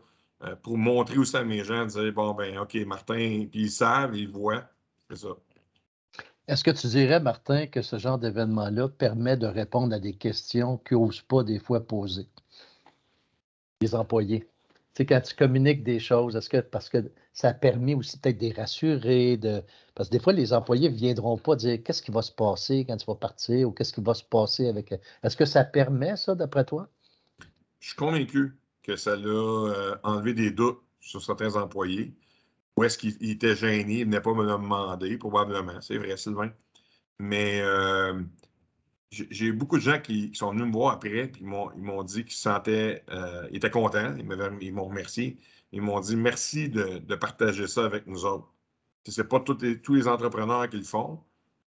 euh, 0.44 0.56
pour 0.58 0.78
montrer 0.78 1.18
aussi 1.18 1.38
à 1.38 1.44
mes 1.44 1.64
gens, 1.64 1.86
dire 1.86 2.12
bon, 2.12 2.34
ben, 2.34 2.58
OK, 2.58 2.76
Martin, 2.86 3.46
puis 3.50 3.62
ils 3.62 3.72
savent, 3.72 4.16
ils 4.16 4.30
voient. 4.30 4.64
C'est 5.10 5.18
ça. 5.18 5.30
Est-ce 6.48 6.64
que 6.64 6.72
tu 6.72 6.88
dirais, 6.88 7.22
Martin, 7.22 7.68
que 7.68 7.82
ce 7.82 7.98
genre 7.98 8.18
d'événement-là 8.18 8.90
permet 8.90 9.38
de 9.38 9.48
répondre 9.48 9.96
à 9.96 10.00
des 10.00 10.14
questions 10.14 10.78
qu'ils 10.78 10.98
n'osent 10.98 11.22
pas 11.22 11.44
des 11.44 11.60
fois 11.60 11.80
poser, 11.80 12.28
les 13.80 13.96
employés? 13.96 14.46
Sais, 14.96 15.06
quand 15.06 15.22
tu 15.22 15.36
communiques 15.36 15.84
des 15.84 16.00
choses, 16.00 16.36
est-ce 16.36 16.50
que 16.50 16.58
parce 16.58 16.90
que 16.90 17.12
ça 17.34 17.50
a 17.50 17.54
permis 17.54 17.96
aussi 17.96 18.18
peut-être 18.20 18.38
de 18.38 18.44
les 18.44 18.52
rassurer, 18.52 19.38
de, 19.38 19.64
parce 19.96 20.10
que 20.10 20.14
des 20.14 20.20
fois, 20.20 20.34
les 20.34 20.54
employés 20.54 20.90
ne 20.90 20.96
viendront 20.96 21.38
pas 21.38 21.56
dire 21.56 21.82
qu'est-ce 21.84 22.02
qui 22.02 22.12
va 22.12 22.22
se 22.22 22.32
passer 22.32 22.86
quand 22.86 22.98
tu 22.98 23.06
vas 23.06 23.16
partir 23.16 23.68
ou 23.68 23.72
qu'est-ce 23.72 23.94
qui 23.94 24.02
va 24.02 24.14
se 24.14 24.24
passer 24.24 24.68
avec. 24.68 24.94
Est-ce 25.24 25.36
que 25.36 25.46
ça 25.46 25.64
permet 25.64 26.16
ça, 26.16 26.36
d'après 26.36 26.66
toi? 26.66 26.88
Je 27.80 27.88
suis 27.88 27.98
convaincu 27.98 28.56
que 28.84 28.96
ça 28.96 29.16
l'a 29.16 29.28
euh, 29.28 29.96
enlevé 30.04 30.34
des 30.34 30.52
doutes 30.52 30.82
sur 31.00 31.24
certains 31.24 31.56
employés. 31.56 32.14
Ou 32.76 32.84
est-ce 32.84 32.98
qu'ils 32.98 33.30
étaient 33.30 33.56
gênés, 33.56 34.00
ils 34.00 34.06
venaient 34.06 34.22
pas 34.22 34.34
me 34.34 34.44
le 34.44 34.52
demander, 34.52 35.18
probablement. 35.18 35.80
C'est 35.82 35.98
vrai, 35.98 36.18
Sylvain. 36.18 36.52
Mais 37.20 37.62
euh, 37.62 38.20
j'ai 39.14 39.46
eu 39.46 39.54
beaucoup 39.54 39.78
de 39.78 39.82
gens 39.82 40.00
qui, 40.00 40.32
sont 40.34 40.52
venus 40.52 40.66
me 40.66 40.72
voir 40.72 40.94
après, 40.94 41.28
puis 41.28 41.44
ils 41.44 41.48
m'ont 41.48 42.04
dit 42.04 42.24
qu'ils 42.26 42.36
se 42.36 42.44
sentaient, 42.44 43.04
euh, 43.12 43.48
ils 43.52 43.58
étaient 43.58 43.70
contents, 43.70 44.16
ils 44.18 44.74
m'ont 44.74 44.86
remercié. 44.86 45.38
Ils 45.72 45.82
m'ont 45.82 46.00
dit 46.00 46.16
merci 46.16 46.70
de, 46.70 47.16
partager 47.16 47.68
ça 47.68 47.86
avec 47.86 48.08
nous 48.08 48.26
autres. 48.26 48.52
Ce 49.08 49.22
n'est 49.22 49.28
pas 49.28 49.40
tous 49.40 49.58
les, 49.62 49.82
tous 49.82 49.96
les 49.96 50.08
entrepreneurs 50.08 50.70
qui 50.70 50.78
le 50.78 50.84
font. 50.84 51.20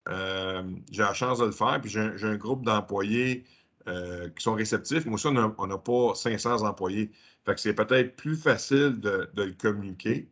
Euh, 0.09 0.63
j'ai 0.91 1.03
la 1.03 1.15
chance 1.15 1.39
de 1.39 1.45
le 1.45 1.53
faire, 1.53 1.81
puis 1.81 1.91
j'ai 1.91 2.01
un, 2.01 2.37
groupe 2.37 2.65
d'employés 2.65 3.45
euh, 3.89 4.29
qui 4.31 4.43
sont 4.43 4.55
réceptifs. 4.55 5.05
Moi 5.07 5.15
aussi, 5.15 5.27
on 5.27 5.67
n'a 5.67 5.79
pas 5.79 6.15
500 6.15 6.63
employés. 6.63 7.11
Fait 7.45 7.55
que 7.55 7.61
c'est 7.61 7.75
peut-être 7.75 8.17
plus 8.17 8.37
facile 8.37 8.99
de, 9.01 9.29
le 9.37 9.53
communiquer. 9.53 10.29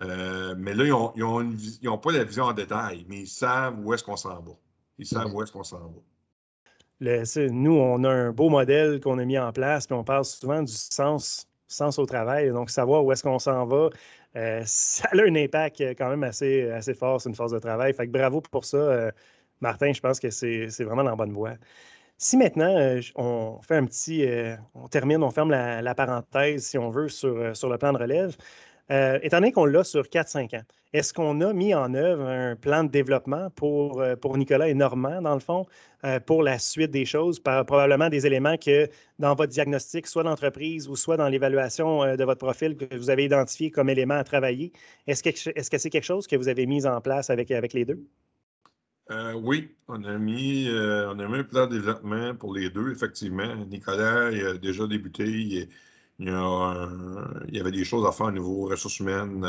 mais 0.00 0.74
là, 0.74 1.12
ils 1.16 1.84
n'ont 1.84 1.98
pas 1.98 2.12
la 2.12 2.24
vision 2.24 2.44
en 2.44 2.52
détail, 2.52 3.06
mais 3.08 3.20
ils 3.22 3.28
savent 3.28 3.78
où 3.80 3.94
est-ce 3.94 4.04
qu'on 4.04 4.16
s'en 4.16 4.40
va. 4.40 4.52
Ils 4.98 5.06
savent 5.06 5.32
où 5.34 5.42
est-ce 5.42 5.52
qu'on 5.52 5.64
s'en 5.64 5.78
va. 5.78 6.13
Nous, 7.00 7.76
on 7.76 8.04
a 8.04 8.10
un 8.10 8.30
beau 8.32 8.48
modèle 8.48 9.00
qu'on 9.00 9.18
a 9.18 9.24
mis 9.24 9.38
en 9.38 9.52
place, 9.52 9.86
puis 9.86 9.94
on 9.94 10.04
parle 10.04 10.24
souvent 10.24 10.62
du 10.62 10.72
sens, 10.72 11.48
sens 11.66 11.98
au 11.98 12.06
travail. 12.06 12.50
Donc, 12.50 12.70
savoir 12.70 13.04
où 13.04 13.12
est-ce 13.12 13.22
qu'on 13.22 13.38
s'en 13.38 13.66
va, 13.66 13.90
euh, 14.36 14.62
ça 14.66 15.08
a 15.12 15.16
un 15.16 15.34
impact 15.34 15.80
quand 15.98 16.08
même 16.10 16.24
assez, 16.24 16.68
fort 16.98 17.20
sur 17.20 17.28
une 17.28 17.34
force 17.34 17.52
de 17.52 17.58
travail. 17.58 17.92
Fait 17.94 18.06
que 18.06 18.12
bravo 18.12 18.40
pour 18.40 18.64
ça, 18.64 18.76
euh, 18.76 19.10
Martin. 19.60 19.92
Je 19.92 20.00
pense 20.00 20.20
que 20.20 20.30
c'est 20.30 20.66
vraiment 20.84 21.04
dans 21.04 21.10
la 21.10 21.16
bonne 21.16 21.32
voie. 21.32 21.54
Si 22.18 22.36
maintenant, 22.36 22.76
euh, 22.76 23.00
on 23.16 23.60
fait 23.62 23.76
un 23.76 23.86
petit, 23.86 24.26
on 24.74 24.88
termine, 24.88 25.22
on 25.22 25.30
ferme 25.30 25.50
la, 25.50 25.94
parenthèse, 25.94 26.64
si 26.66 26.78
on 26.78 26.90
veut, 26.90 27.08
sur 27.08 27.34
le 27.34 27.78
plan 27.78 27.92
de 27.92 27.98
relève, 27.98 28.36
étant 28.90 29.38
donné 29.38 29.52
qu'on 29.52 29.64
l'a 29.64 29.84
sur 29.84 30.02
4-5 30.02 30.56
ans, 30.56 30.64
est-ce 30.94 31.12
qu'on 31.12 31.40
a 31.40 31.52
mis 31.52 31.74
en 31.74 31.92
œuvre 31.92 32.24
un 32.24 32.54
plan 32.54 32.84
de 32.84 32.88
développement 32.88 33.50
pour, 33.50 34.00
euh, 34.00 34.14
Nicolas 34.36 34.68
et 34.68 34.74
Normand, 34.74 35.20
dans 35.20 35.34
le 35.34 35.40
fond, 35.40 35.66
euh, 36.04 36.20
pour 36.20 36.44
la 36.44 36.60
suite 36.60 36.92
des 36.92 37.04
choses, 37.04 37.40
probablement 37.40 38.08
des 38.08 38.28
éléments 38.28 38.56
que 38.56 38.88
dans 39.18 39.34
votre 39.34 39.50
diagnostic, 39.50 40.06
soit 40.06 40.22
d'entreprise 40.22 40.88
ou 40.88 40.94
soit 40.94 41.16
dans 41.16 41.28
l'évaluation 41.28 42.04
euh, 42.04 42.14
de 42.14 42.22
votre 42.22 42.38
profil 42.38 42.76
que 42.76 42.96
vous 42.96 43.10
avez 43.10 43.24
identifié 43.24 43.72
comme 43.72 43.90
élément 43.90 44.14
à 44.14 44.22
travailler? 44.22 44.72
Est-ce 45.08 45.24
que, 45.24 45.78
c'est 45.78 45.90
quelque 45.90 46.04
chose 46.04 46.28
que 46.28 46.36
vous 46.36 46.46
avez 46.46 46.64
mis 46.64 46.86
en 46.86 47.00
place 47.00 47.28
avec, 47.28 47.48
les 47.48 47.84
deux? 47.84 48.00
oui, 49.34 49.74
on 49.88 50.02
a, 50.04 50.16
mis, 50.16 50.68
on 50.70 51.18
a 51.18 51.28
mis 51.28 51.38
un 51.38 51.44
plan 51.44 51.66
de 51.66 51.72
développement 51.74 52.36
pour 52.36 52.54
les 52.54 52.70
deux, 52.70 52.92
effectivement. 52.92 53.56
Nicolas 53.66 54.30
il 54.30 54.46
a 54.46 54.54
déjà 54.54 54.86
débuté. 54.86 55.68
Il, 56.18 56.28
y 57.52 57.60
avait 57.60 57.72
des 57.72 57.84
choses 57.84 58.06
à 58.06 58.12
faire 58.12 58.26
au 58.26 58.32
niveau 58.32 58.66
ressources 58.66 59.00
humaines, 59.00 59.44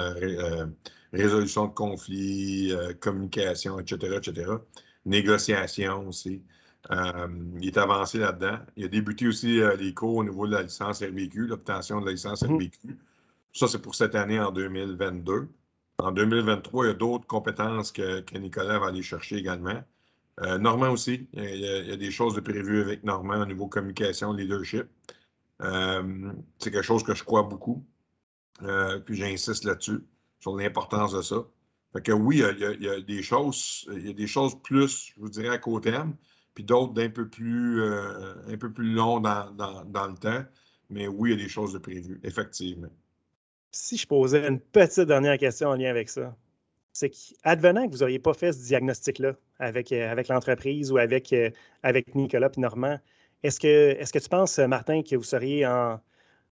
résolution 1.15 1.67
de 1.67 1.73
conflits, 1.73 2.71
euh, 2.71 2.93
communication, 2.93 3.79
etc., 3.79 4.17
etc. 4.17 4.51
Négociation 5.05 6.07
aussi. 6.07 6.41
Euh, 6.91 7.27
il 7.59 7.67
est 7.67 7.77
avancé 7.77 8.19
là-dedans. 8.19 8.59
Il 8.75 8.85
a 8.85 8.87
débuté 8.87 9.27
aussi 9.27 9.59
euh, 9.59 9.75
les 9.75 9.93
cours 9.93 10.17
au 10.17 10.23
niveau 10.23 10.45
de 10.47 10.53
la 10.53 10.63
licence 10.63 11.01
RBQ, 11.01 11.47
l'obtention 11.47 11.99
de 12.01 12.05
la 12.05 12.11
licence 12.11 12.43
mhm. 12.43 12.55
RBQ. 12.55 12.97
Ça, 13.53 13.67
c'est 13.67 13.81
pour 13.81 13.95
cette 13.95 14.15
année 14.15 14.39
en 14.39 14.51
2022. 14.51 15.47
En 15.99 16.11
2023, 16.11 16.85
il 16.85 16.87
y 16.89 16.91
a 16.91 16.93
d'autres 16.93 17.25
compétences 17.25 17.91
que, 17.91 18.23
Nicolas 18.37 18.79
va 18.79 18.87
aller 18.87 19.01
chercher 19.01 19.37
également. 19.37 19.81
Normand 20.59 20.89
aussi, 20.89 21.29
il 21.31 21.61
y, 21.61 21.91
a, 21.91 21.95
des 21.95 22.11
choses 22.11 22.35
de 22.35 22.41
prévues 22.41 22.81
avec 22.81 23.05
Normand 23.05 23.39
au 23.39 23.45
niveau 23.45 23.67
communication, 23.67 24.33
leadership. 24.33 24.83
C'est 25.59 26.71
quelque 26.71 26.81
chose 26.81 27.03
que 27.03 27.15
je 27.15 27.23
crois 27.23 27.43
beaucoup. 27.43 27.85
puis 29.05 29.15
j'insiste 29.15 29.63
là-dessus 29.63 30.05
sur 30.39 30.55
l'importance 30.55 31.13
de 31.13 31.21
ça. 31.21 31.45
Fait 31.95 32.01
que 32.01 32.11
oui, 32.11 32.43
il 32.59 32.83
y, 32.83 32.89
a, 32.89 32.99
des 32.99 33.23
choses, 33.23 33.87
il 33.93 34.07
y 34.07 34.09
a 34.09 34.13
des 34.13 34.27
choses 34.27 34.61
plus, 34.61 35.13
je 35.15 35.21
vous 35.21 35.29
dirais, 35.29 35.47
à 35.47 35.57
court 35.57 35.79
terme, 35.79 36.13
puis 36.53 36.65
d'autres 36.65 36.93
d'un 36.93 37.09
peu 37.09 37.29
plus 37.29 37.81
euh, 37.81 38.35
un 38.49 38.57
peu 38.57 38.69
plus 38.73 38.91
long 38.91 39.21
dans, 39.21 39.45
le 39.55 40.17
temps. 40.17 40.43
Mais 40.89 41.07
oui, 41.07 41.31
il 41.31 41.37
y 41.37 41.41
a 41.41 41.43
des 41.43 41.49
choses 41.49 41.71
de 41.71 41.77
prévues, 41.77 42.19
effectivement. 42.23 42.89
Si 43.71 43.95
je 43.95 44.05
posais 44.05 44.45
une 44.45 44.59
petite 44.59 45.07
dernière 45.07 45.37
question 45.37 45.69
en 45.69 45.75
lien 45.75 45.89
avec 45.89 46.09
ça, 46.09 46.35
c'est 46.91 47.09
qu'advenant 47.09 47.87
que 47.87 47.93
vous 47.93 47.99
n'auriez 47.99 48.19
pas 48.19 48.33
fait 48.33 48.51
ce 48.51 48.59
diagnostic-là 48.65 49.37
avec, 49.59 49.93
euh, 49.93 50.11
avec 50.11 50.27
l'entreprise 50.27 50.91
ou 50.91 50.97
avec, 50.97 51.31
euh, 51.31 51.49
avec 51.81 52.13
Nicolas 52.13 52.51
et 52.57 52.59
Normand, 52.59 52.99
est-ce 53.45 53.59
que, 53.59 53.95
est 53.99 54.11
que 54.11 54.19
tu 54.19 54.29
penses, 54.29 54.57
Martin, 54.59 55.03
que 55.03 55.15
vous 55.15 55.23
seriez 55.23 55.65
en, 55.67 55.99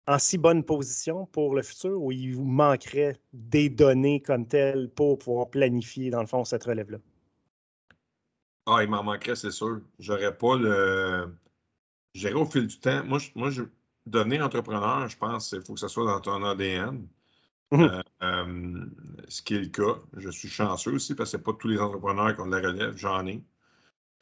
en 0.07 0.18
si 0.18 0.38
bonne 0.38 0.64
position 0.64 1.26
pour 1.26 1.55
le 1.55 1.62
futur 1.62 2.00
ou 2.02 2.12
il 2.12 2.35
vous 2.35 2.44
manquerait 2.44 3.18
des 3.33 3.70
données 3.70 4.20
comme 4.20 4.46
telles 4.46 4.90
pour 4.90 5.18
pouvoir 5.18 5.50
planifier, 5.50 6.11
dans 6.11 6.20
le 6.20 6.26
fond, 6.26 6.44
cette 6.44 6.64
relève-là? 6.64 6.98
Ah, 8.66 8.83
il 8.83 8.90
m'en 8.90 9.02
manquerait, 9.02 9.37
c'est 9.37 9.50
sûr. 9.50 9.81
J'aurais 9.98 10.37
pas 10.37 10.57
le. 10.57 11.35
J'irai 12.14 12.35
au 12.35 12.44
fil 12.46 12.66
du 12.66 12.78
temps. 12.78 13.05
Moi, 13.05 13.18
je, 13.18 13.31
moi 13.35 13.50
je... 13.50 13.62
devenir 14.07 14.44
entrepreneur, 14.44 15.09
je 15.09 15.16
pense 15.16 15.50
qu'il 15.50 15.62
faut 15.62 15.74
que 15.74 15.81
ce 15.81 15.88
soit 15.88 16.05
dans 16.07 16.20
ton 16.20 16.44
ADN. 16.44 17.09
Mmh 17.72 17.81
euh, 17.85 18.02
euh, 18.22 18.87
ce 19.28 19.42
qui 19.42 19.55
est 19.55 19.61
le 19.61 19.68
cas. 19.68 20.00
Je 20.16 20.28
suis 20.31 20.48
chanceux 20.48 20.92
aussi 20.92 21.14
parce 21.14 21.33
que 21.33 21.38
ce 21.38 21.42
pas 21.42 21.55
tous 21.55 21.68
les 21.68 21.78
entrepreneurs 21.81 22.35
qui 22.35 22.40
ont 22.42 22.46
de 22.46 22.57
la 22.57 22.68
relève, 22.68 22.96
j'en 22.96 23.26
ai. 23.26 23.42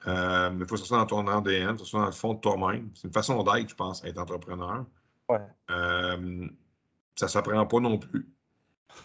Euh, 0.06 0.50
mais 0.50 0.64
il 0.64 0.68
faut 0.68 0.74
que 0.76 0.80
ce 0.80 0.86
soit 0.86 0.98
dans 0.98 1.06
ton 1.06 1.26
ADN, 1.26 1.74
que 1.74 1.80
ce 1.80 1.84
soit 1.86 2.00
dans 2.00 2.06
le 2.06 2.12
fond 2.12 2.34
de 2.34 2.40
toi-même. 2.40 2.90
C'est 2.94 3.08
une 3.08 3.12
façon 3.12 3.42
d'être, 3.42 3.68
je 3.68 3.74
pense, 3.74 4.02
être 4.04 4.18
entrepreneur. 4.18 4.86
Euh, 5.70 6.48
ça 7.16 7.26
ne 7.26 7.30
s'apprend 7.30 7.66
pas 7.66 7.80
non 7.80 7.98
plus. 7.98 8.28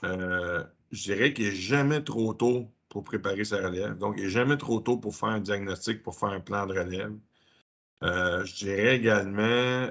Euh, 0.03 0.63
je 0.91 1.03
dirais 1.03 1.33
qu'il 1.33 1.45
n'est 1.45 1.55
jamais 1.55 2.01
trop 2.03 2.33
tôt 2.33 2.71
pour 2.89 3.03
préparer 3.03 3.43
sa 3.43 3.57
relève. 3.57 3.97
Donc, 3.97 4.15
il 4.17 4.23
n'est 4.23 4.29
jamais 4.29 4.57
trop 4.57 4.79
tôt 4.79 4.97
pour 4.97 5.15
faire 5.15 5.29
un 5.29 5.39
diagnostic, 5.41 6.01
pour 6.01 6.15
faire 6.15 6.29
un 6.29 6.39
plan 6.39 6.65
de 6.65 6.73
relève. 6.73 7.13
Je 8.01 8.55
dirais 8.55 8.95
également, 8.95 9.89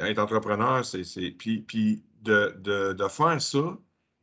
être 0.00 0.18
entrepreneur, 0.18 0.84
c'est. 0.84 1.30
Puis, 1.32 1.60
puis 1.60 2.04
de, 2.22 2.56
de, 2.94 3.08
faire 3.08 3.40
ça, 3.40 3.78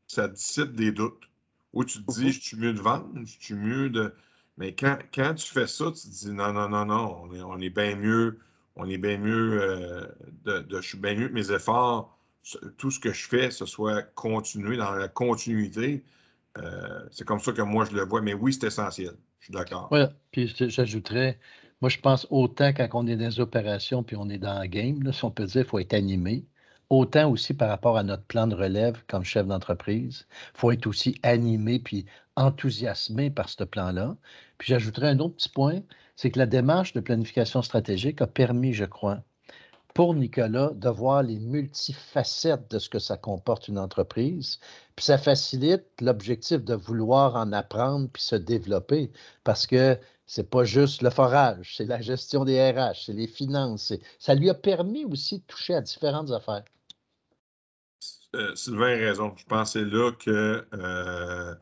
ça 0.07 0.27
dissipe 0.27 0.73
des 0.73 0.91
doutes. 0.91 1.30
Où 1.73 1.83
tu 1.85 2.03
te 2.03 2.11
dis, 2.11 2.31
je 2.31 2.41
suis 2.41 2.57
mieux 2.57 2.73
de 2.73 2.81
vendre, 2.81 3.07
je 3.23 3.37
suis 3.39 3.55
mieux 3.55 3.89
de. 3.89 4.13
Mais 4.57 4.75
quand, 4.75 4.97
quand 5.13 5.33
tu 5.35 5.51
fais 5.51 5.67
ça, 5.67 5.85
tu 5.85 6.01
te 6.01 6.07
dis, 6.07 6.31
non, 6.31 6.53
non, 6.53 6.69
non, 6.69 6.85
non, 6.85 7.21
on 7.23 7.33
est, 7.33 7.41
on 7.41 7.57
est 7.59 7.69
bien 7.69 7.95
mieux 7.95 8.39
on 8.75 8.89
est 8.89 8.97
bien 8.97 9.17
mieux, 9.17 9.61
euh, 9.61 10.05
de, 10.45 10.81
je 10.81 10.87
suis 10.87 10.97
bien 10.97 11.15
mieux 11.15 11.27
que 11.27 11.33
mes 11.33 11.51
efforts, 11.51 12.17
tout 12.77 12.91
ce 12.91 12.99
que 12.99 13.11
je 13.11 13.27
fais, 13.27 13.51
ce 13.51 13.65
soit 13.65 14.01
continué 14.15 14.77
dans 14.77 14.91
la 14.91 15.07
continuité. 15.07 16.03
Euh, 16.57 17.01
c'est 17.11 17.25
comme 17.25 17.39
ça 17.39 17.51
que 17.51 17.61
moi 17.61 17.85
je 17.85 17.95
le 17.95 18.03
vois, 18.03 18.21
mais 18.21 18.33
oui, 18.33 18.53
c'est 18.53 18.67
essentiel. 18.67 19.15
Je 19.39 19.45
suis 19.45 19.53
d'accord. 19.53 19.87
Oui, 19.91 20.01
puis 20.31 20.47
j'ajouterais, 20.47 21.39
moi 21.81 21.89
je 21.89 21.99
pense 21.99 22.27
autant 22.29 22.73
quand 22.73 22.89
on 22.93 23.07
est 23.07 23.15
dans 23.15 23.25
les 23.25 23.39
opérations 23.39 24.03
puis 24.03 24.15
on 24.15 24.29
est 24.29 24.37
dans 24.37 24.59
le 24.61 24.67
game, 24.67 25.03
là, 25.03 25.11
si 25.13 25.23
on 25.23 25.31
peut 25.31 25.45
dire, 25.45 25.61
il 25.61 25.67
faut 25.67 25.79
être 25.79 25.93
animé. 25.93 26.45
Autant 26.91 27.31
aussi 27.31 27.53
par 27.53 27.69
rapport 27.69 27.95
à 27.95 28.03
notre 28.03 28.25
plan 28.25 28.47
de 28.47 28.53
relève 28.53 29.01
comme 29.07 29.23
chef 29.23 29.47
d'entreprise, 29.47 30.25
il 30.29 30.59
faut 30.59 30.71
être 30.71 30.87
aussi 30.87 31.17
animé 31.23 31.79
puis 31.79 32.05
enthousiasmé 32.35 33.29
par 33.29 33.47
ce 33.47 33.63
plan-là. 33.63 34.17
Puis 34.57 34.73
j'ajouterais 34.73 35.07
un 35.07 35.19
autre 35.19 35.35
petit 35.35 35.47
point, 35.47 35.79
c'est 36.17 36.31
que 36.31 36.37
la 36.37 36.45
démarche 36.45 36.91
de 36.91 36.99
planification 36.99 37.61
stratégique 37.61 38.21
a 38.21 38.27
permis, 38.27 38.73
je 38.73 38.83
crois, 38.83 39.23
pour 39.93 40.13
Nicolas 40.13 40.71
de 40.75 40.89
voir 40.89 41.23
les 41.23 41.39
multifacettes 41.39 42.69
de 42.69 42.77
ce 42.77 42.89
que 42.89 42.99
ça 42.99 43.15
comporte 43.15 43.69
une 43.69 43.79
entreprise. 43.79 44.59
Puis 44.97 45.05
ça 45.05 45.17
facilite 45.17 45.85
l'objectif 46.01 46.61
de 46.65 46.75
vouloir 46.75 47.37
en 47.37 47.53
apprendre 47.53 48.09
puis 48.11 48.21
se 48.21 48.35
développer 48.35 49.13
parce 49.45 49.65
que 49.65 49.97
c'est 50.25 50.49
pas 50.49 50.65
juste 50.65 51.01
le 51.03 51.09
forage, 51.09 51.75
c'est 51.77 51.85
la 51.85 52.01
gestion 52.01 52.43
des 52.43 52.71
RH, 52.71 53.05
c'est 53.05 53.13
les 53.13 53.27
finances. 53.27 53.93
Ça 54.19 54.35
lui 54.35 54.49
a 54.49 54.53
permis 54.53 55.05
aussi 55.05 55.39
de 55.39 55.43
toucher 55.43 55.75
à 55.75 55.79
différentes 55.79 56.31
affaires. 56.31 56.65
Euh, 58.35 58.55
Sylvain 58.55 58.93
a 58.93 58.97
raison. 58.97 59.33
Je 59.37 59.45
pensais 59.45 59.83
là 59.83 60.11
que 60.11 60.65
euh, 60.73 61.55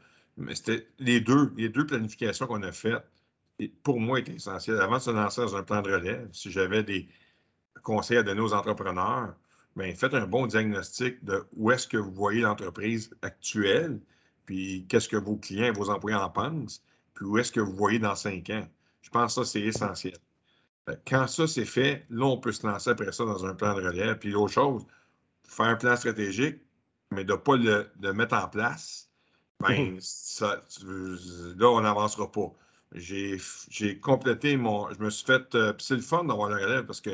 c'était 0.53 0.87
les 0.99 1.19
deux, 1.19 1.51
les 1.57 1.69
deux 1.69 1.85
planifications 1.85 2.47
qu'on 2.47 2.63
a 2.63 2.71
faites 2.71 3.03
pour 3.83 3.99
moi, 3.99 4.19
est 4.19 4.29
essentiel. 4.29 4.79
Avant 4.79 4.97
de 4.97 5.01
se 5.01 5.11
lancer 5.11 5.41
dans 5.41 5.55
un 5.55 5.63
plan 5.63 5.81
de 5.81 5.91
relève, 5.91 6.29
si 6.31 6.51
j'avais 6.51 6.83
des 6.83 7.07
conseils 7.83 8.17
à 8.17 8.23
donner 8.23 8.41
aux 8.41 8.53
entrepreneurs, 8.53 9.33
bien, 9.75 9.93
faites 9.93 10.13
un 10.13 10.27
bon 10.27 10.47
diagnostic 10.47 11.23
de 11.23 11.45
où 11.53 11.71
est-ce 11.71 11.87
que 11.87 11.97
vous 11.97 12.11
voyez 12.11 12.41
l'entreprise 12.41 13.11
actuelle, 13.21 13.99
puis 14.45 14.85
qu'est-ce 14.87 15.09
que 15.09 15.17
vos 15.17 15.35
clients, 15.35 15.73
vos 15.73 15.89
employés 15.89 16.17
en 16.17 16.29
pensent, 16.29 16.83
puis 17.13 17.25
où 17.25 17.37
est-ce 17.37 17.51
que 17.51 17.59
vous 17.59 17.75
voyez 17.75 17.99
dans 17.99 18.15
cinq 18.15 18.49
ans. 18.49 18.67
Je 19.01 19.09
pense 19.09 19.35
que 19.35 19.43
ça, 19.43 19.51
c'est 19.51 19.61
essentiel. 19.61 20.17
Quand 21.07 21.27
ça, 21.27 21.45
c'est 21.45 21.65
fait, 21.65 22.05
là, 22.09 22.25
on 22.25 22.37
peut 22.37 22.51
se 22.51 22.65
lancer 22.65 22.89
après 22.89 23.11
ça 23.11 23.23
dans 23.23 23.45
un 23.45 23.53
plan 23.53 23.75
de 23.75 23.81
relève. 23.81 24.17
Puis 24.17 24.31
l'autre 24.31 24.53
chose, 24.53 24.85
faire 25.49 25.65
un 25.65 25.75
plan 25.75 25.95
stratégique, 25.95 26.57
mais 27.11 27.23
de 27.23 27.33
ne 27.33 27.37
pas 27.37 27.57
le, 27.57 28.13
mettre 28.13 28.35
en 28.35 28.47
place, 28.47 29.09
bien, 29.67 29.97
ça, 29.99 30.61
là, 30.85 31.69
on 31.69 31.81
n'avancera 31.81 32.31
pas 32.31 32.53
j'ai 32.93 33.99
complété 33.99 34.57
mon. 34.57 34.91
Je 34.93 34.99
me 34.99 35.09
suis 35.09 35.25
fait. 35.25 35.53
Euh, 35.55 35.73
c'est 35.77 35.95
le 35.95 36.01
fun 36.01 36.23
d'avoir 36.23 36.49
la 36.49 36.57
relève 36.57 36.85
parce 36.85 37.01
que 37.01 37.11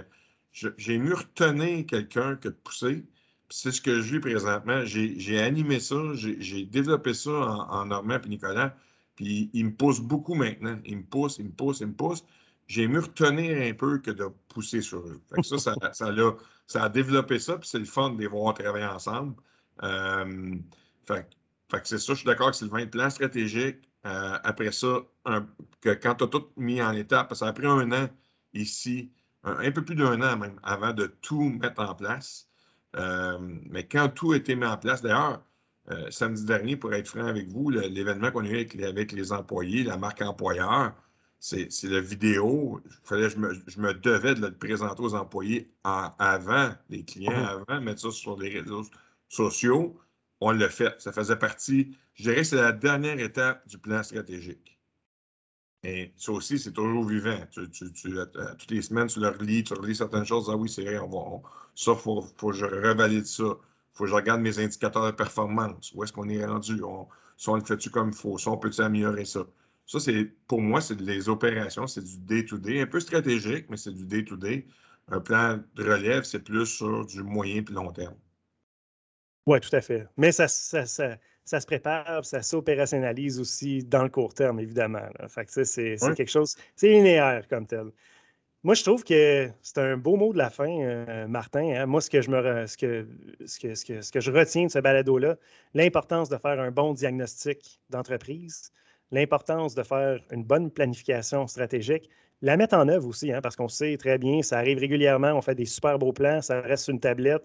j'ai 0.51 0.97
mieux 0.97 1.15
retenu 1.15 1.85
quelqu'un 1.85 2.35
que 2.35 2.49
de 2.49 2.53
pousser. 2.53 3.03
C'est 3.49 3.71
ce 3.71 3.81
que 3.81 4.01
je 4.01 4.13
vis 4.13 4.19
présentement. 4.19 4.85
J'ai 4.85 5.39
animé 5.39 5.79
ça, 5.79 5.97
j'ai 6.15 6.65
développé 6.65 7.13
ça 7.13 7.31
en, 7.31 7.69
en 7.69 7.85
Normand 7.85 8.19
et 8.23 8.29
Nicolas. 8.29 8.75
Puis 9.15 9.49
il 9.53 9.65
me 9.65 9.71
pousse 9.71 9.99
beaucoup 9.99 10.33
maintenant. 10.33 10.79
Il 10.85 10.97
me 10.97 11.03
pousse, 11.03 11.37
il 11.39 11.45
me 11.45 11.51
pousse, 11.51 11.81
il 11.81 11.87
me 11.87 11.93
pousse. 11.93 12.23
J'ai 12.67 12.87
mieux 12.87 13.01
retenir 13.01 13.61
un 13.61 13.73
peu 13.73 13.99
que 13.99 14.11
de 14.11 14.25
pousser 14.49 14.81
sur 14.81 14.99
eux. 14.99 15.21
ça, 15.43 15.57
ça, 15.57 15.75
ça, 15.93 16.07
a, 16.07 16.35
ça, 16.67 16.83
a, 16.83 16.89
développé 16.89 17.39
ça, 17.39 17.57
puis 17.57 17.69
c'est 17.69 17.79
le 17.79 17.85
fun 17.85 18.11
de 18.11 18.19
les 18.19 18.27
voir 18.27 18.53
travailler 18.53 18.85
ensemble. 18.85 19.35
Euh, 19.83 20.55
fait, 21.05 21.27
fait 21.69 21.81
que 21.81 21.87
c'est 21.87 21.99
ça, 21.99 22.13
je 22.13 22.19
suis 22.19 22.25
d'accord 22.25 22.51
que 22.51 22.57
c'est 22.57 22.65
le 22.65 22.89
plan 22.89 23.09
stratégique, 23.09 23.77
euh, 24.05 24.37
après 24.43 24.71
ça, 24.71 24.99
que 25.81 25.89
quand 25.89 26.15
tu 26.15 26.23
as 26.23 26.27
tout 26.27 26.47
mis 26.57 26.81
en 26.81 26.93
étape, 26.93 27.33
ça 27.33 27.47
a 27.47 27.53
pris 27.53 27.67
un 27.67 27.91
an 27.91 28.09
ici, 28.53 29.11
un, 29.43 29.71
peu 29.71 29.83
plus 29.83 29.95
d'un 29.95 30.21
an 30.21 30.37
même, 30.37 30.59
avant 30.63 30.93
de 30.93 31.07
tout 31.21 31.43
mettre 31.43 31.81
en 31.81 31.93
place. 31.93 32.49
Euh, 32.95 33.37
mais 33.41 33.87
quand 33.87 34.09
tout 34.09 34.31
a 34.31 34.37
été 34.37 34.55
mis 34.55 34.65
en 34.65 34.77
place, 34.77 35.01
d'ailleurs, 35.01 35.43
samedi 36.09 36.45
dernier, 36.45 36.77
pour 36.77 36.93
être 36.93 37.07
franc 37.07 37.27
avec 37.27 37.47
vous, 37.49 37.69
l'événement 37.69 38.31
qu'on 38.31 38.45
a 38.45 38.49
eu 38.49 38.67
avec, 38.83 39.11
les 39.11 39.31
employés, 39.31 39.83
la 39.83 39.97
marque 39.97 40.21
employeur, 40.21 40.93
c'est 41.39 41.69
la 41.83 42.01
vidéo. 42.01 42.81
Fallait, 43.03 43.29
je, 43.29 43.37
me, 43.37 43.53
je 43.67 43.79
me 43.79 43.93
devais 43.93 44.35
de 44.35 44.41
le 44.41 44.53
présenter 44.53 45.01
aux 45.01 45.13
employés 45.13 45.71
avant, 45.83 46.73
les 46.89 47.03
clients, 47.03 47.31
mm-hmm. 47.31 47.63
avant, 47.69 47.81
mettre 47.81 48.01
ça 48.01 48.11
sur 48.11 48.39
les 48.39 48.49
réseaux 48.49 48.85
sociaux. 49.29 49.99
On 50.41 50.51
l'a 50.51 50.69
fait. 50.69 50.99
Ça 50.99 51.11
faisait 51.11 51.37
partie, 51.37 51.95
je 52.15 52.23
dirais 52.23 52.37
que 52.37 52.43
c'est 52.43 52.55
la 52.55 52.71
dernière 52.71 53.19
étape 53.19 53.67
du 53.67 53.77
plan 53.77 54.03
stratégique. 54.03 54.79
Et 55.83 56.11
ça 56.17 56.31
aussi, 56.31 56.57
c'est 56.57 56.71
toujours 56.73 57.05
vivant. 57.05 57.37
Tu, 57.51 57.69
toutes 57.69 58.71
les 58.71 58.81
semaines, 58.81 59.07
tu 59.07 59.19
le 59.19 59.29
relis, 59.29 59.63
tu 59.63 59.73
relis 59.73 59.95
certaines 59.95 60.25
choses. 60.25 60.49
Ah 60.51 60.55
oui, 60.55 60.67
c'est 60.67 60.83
vrai, 60.83 60.97
on 60.97 61.07
va, 61.07 61.47
ça, 61.75 61.91
il 61.91 61.97
faut, 61.97 62.21
faut, 62.37 62.49
que 62.49 62.55
je 62.55 62.65
revalide 62.65 63.25
ça. 63.25 63.43
Il 63.43 63.97
faut 63.97 64.03
que 64.05 64.09
je 64.09 64.15
regarde 64.15 64.41
mes 64.41 64.57
indicateurs 64.57 65.05
de 65.05 65.11
performance. 65.11 65.91
Où 65.93 66.03
est-ce 66.03 66.11
qu'on 66.11 66.27
est 66.27 66.43
rendu? 66.43 66.81
On, 66.83 67.07
si 67.37 67.49
on 67.49 67.55
le 67.55 67.63
fait-tu 67.63 67.91
comme 67.91 68.09
il 68.09 68.15
faut? 68.15 68.37
Si 68.39 68.47
on 68.47 68.57
peut-tu 68.57 68.81
améliorer 68.81 69.25
ça? 69.25 69.45
Ça, 69.85 69.99
c'est 69.99 70.25
pour 70.47 70.61
moi, 70.61 70.81
c'est 70.81 70.95
des 70.95 71.29
opérations, 71.29 71.85
c'est 71.85 72.03
du 72.03 72.17
day-to-day, 72.17 72.81
un 72.81 72.87
peu 72.87 72.99
stratégique, 72.99 73.67
mais 73.69 73.77
c'est 73.77 73.93
du 73.93 74.05
day-to-day. 74.05 74.65
Un 75.09 75.19
plan 75.19 75.59
de 75.75 75.83
relève, 75.83 76.23
c'est 76.23 76.43
plus 76.43 76.65
sur 76.65 77.05
du 77.05 77.21
moyen 77.21 77.57
et 77.57 77.71
long 77.71 77.91
terme. 77.91 78.15
Oui, 79.45 79.59
tout 79.59 79.75
à 79.75 79.81
fait. 79.81 80.07
Mais 80.17 80.31
ça, 80.31 80.47
ça, 80.47 80.87
ça, 80.87 81.17
ça 81.43 81.61
se 81.61 81.67
prépare, 81.67 82.25
ça 82.25 82.41
s'opérationnalise 82.41 83.39
aussi 83.39 83.83
dans 83.83 84.01
le 84.01 84.09
court 84.09 84.33
terme, 84.33 84.59
évidemment. 84.59 85.07
Fait 85.27 85.45
que 85.45 85.63
c'est 85.63 85.97
quelque 86.15 86.31
chose, 86.31 86.55
c'est 86.75 86.89
linéaire 86.89 87.47
comme 87.47 87.67
tel. 87.67 87.91
Moi, 88.63 88.73
je 88.73 88.81
trouve 88.83 89.03
que 89.03 89.47
c'est 89.61 89.77
un 89.77 89.95
beau 89.95 90.15
mot 90.15 90.33
de 90.33 90.39
la 90.39 90.49
fin, 90.49 90.81
euh, 90.81 91.27
Martin. 91.27 91.75
Hein. 91.75 91.85
Moi, 91.85 92.01
ce 92.01 92.09
que, 92.09 92.23
je 92.23 92.31
me, 92.31 92.65
ce, 92.65 92.75
que, 92.75 93.07
ce, 93.45 93.59
que, 93.59 93.75
ce, 93.75 93.85
que, 93.85 94.01
ce 94.01 94.11
que 94.11 94.19
je 94.19 94.31
retiens 94.31 94.65
de 94.65 94.71
ce 94.71 94.79
balado-là, 94.79 95.37
l'importance 95.75 96.29
de 96.29 96.37
faire 96.37 96.59
un 96.59 96.71
bon 96.71 96.93
diagnostic 96.93 97.79
d'entreprise, 97.91 98.71
l'importance 99.11 99.75
de 99.75 99.83
faire 99.83 100.19
une 100.31 100.43
bonne 100.43 100.71
planification 100.71 101.47
stratégique, 101.47 102.09
la 102.41 102.57
mettre 102.57 102.75
en 102.75 102.87
œuvre 102.87 103.07
aussi, 103.07 103.31
hein, 103.31 103.39
parce 103.41 103.55
qu'on 103.55 103.67
sait 103.67 103.97
très 103.97 104.17
bien, 104.17 104.41
ça 104.41 104.57
arrive 104.57 104.79
régulièrement, 104.79 105.33
on 105.33 105.41
fait 105.41 105.55
des 105.55 105.65
super 105.65 105.97
beaux 105.97 106.13
plans, 106.13 106.41
ça 106.41 106.61
reste 106.61 106.85
sur 106.85 106.93
une 106.93 106.99
tablette. 106.99 107.43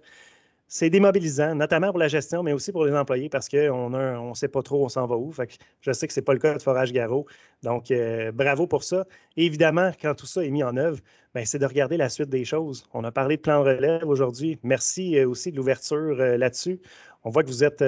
C'est 0.72 0.88
démobilisant, 0.88 1.56
notamment 1.56 1.88
pour 1.88 1.98
la 1.98 2.06
gestion, 2.06 2.44
mais 2.44 2.52
aussi 2.52 2.70
pour 2.70 2.84
les 2.84 2.94
employés, 2.94 3.28
parce 3.28 3.48
qu'on 3.48 3.90
ne 3.90 4.16
on 4.18 4.34
sait 4.34 4.46
pas 4.46 4.62
trop 4.62 4.84
on 4.84 4.88
s'en 4.88 5.04
va 5.06 5.16
où. 5.16 5.32
je 5.80 5.92
sais 5.92 6.06
que 6.06 6.12
ce 6.12 6.20
n'est 6.20 6.24
pas 6.24 6.32
le 6.32 6.38
cas 6.38 6.54
de 6.54 6.62
Forage 6.62 6.92
Garot. 6.92 7.26
Donc, 7.64 7.90
euh, 7.90 8.30
bravo 8.30 8.68
pour 8.68 8.84
ça. 8.84 9.04
évidemment, 9.36 9.90
quand 10.00 10.14
tout 10.14 10.26
ça 10.26 10.44
est 10.44 10.50
mis 10.50 10.62
en 10.62 10.76
œuvre, 10.76 11.00
ben, 11.34 11.44
c'est 11.44 11.58
de 11.58 11.66
regarder 11.66 11.96
la 11.96 12.08
suite 12.08 12.28
des 12.28 12.44
choses. 12.44 12.86
On 12.94 13.02
a 13.02 13.10
parlé 13.10 13.36
de 13.36 13.42
plan 13.42 13.62
relève 13.64 14.08
aujourd'hui. 14.08 14.60
Merci 14.62 15.18
euh, 15.18 15.28
aussi 15.28 15.50
de 15.50 15.56
l'ouverture 15.56 16.20
euh, 16.20 16.36
là-dessus. 16.36 16.80
On 17.24 17.30
voit 17.30 17.42
que 17.42 17.48
vous 17.48 17.64
êtes 17.64 17.82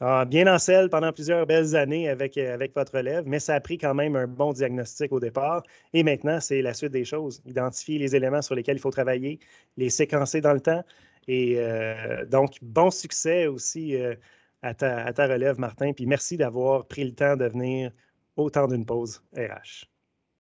bien 0.00 0.52
en 0.52 0.58
selle 0.58 0.88
pendant 0.90 1.12
plusieurs 1.12 1.46
belles 1.46 1.76
années 1.76 2.08
avec, 2.08 2.36
euh, 2.36 2.52
avec 2.52 2.74
votre 2.74 2.94
élève, 2.96 3.24
mais 3.26 3.38
ça 3.38 3.54
a 3.54 3.60
pris 3.60 3.78
quand 3.78 3.94
même 3.94 4.16
un 4.16 4.26
bon 4.26 4.52
diagnostic 4.52 5.12
au 5.12 5.20
départ. 5.20 5.62
Et 5.92 6.02
maintenant, 6.02 6.40
c'est 6.40 6.62
la 6.62 6.74
suite 6.74 6.92
des 6.92 7.04
choses. 7.04 7.40
Identifier 7.46 7.98
les 7.98 8.16
éléments 8.16 8.42
sur 8.42 8.54
lesquels 8.54 8.76
il 8.76 8.80
faut 8.80 8.90
travailler, 8.90 9.38
les 9.76 9.90
séquencer 9.90 10.40
dans 10.40 10.52
le 10.52 10.60
temps. 10.60 10.84
Et 11.28 11.54
euh, 11.58 12.24
donc, 12.26 12.58
bon 12.60 12.90
succès 12.90 13.46
aussi 13.46 13.96
euh, 13.96 14.14
à, 14.62 14.74
ta, 14.74 15.04
à, 15.04 15.12
ta, 15.12 15.26
relève, 15.26 15.58
Martin. 15.58 15.92
Puis 15.92 16.06
merci 16.06 16.36
d'avoir 16.36 16.86
pris 16.86 17.04
le 17.04 17.14
temps 17.14 17.36
de 17.36 17.46
venir 17.46 17.92
autant 18.36 18.66
d'une 18.66 18.84
pause 18.84 19.22
RH. 19.36 19.86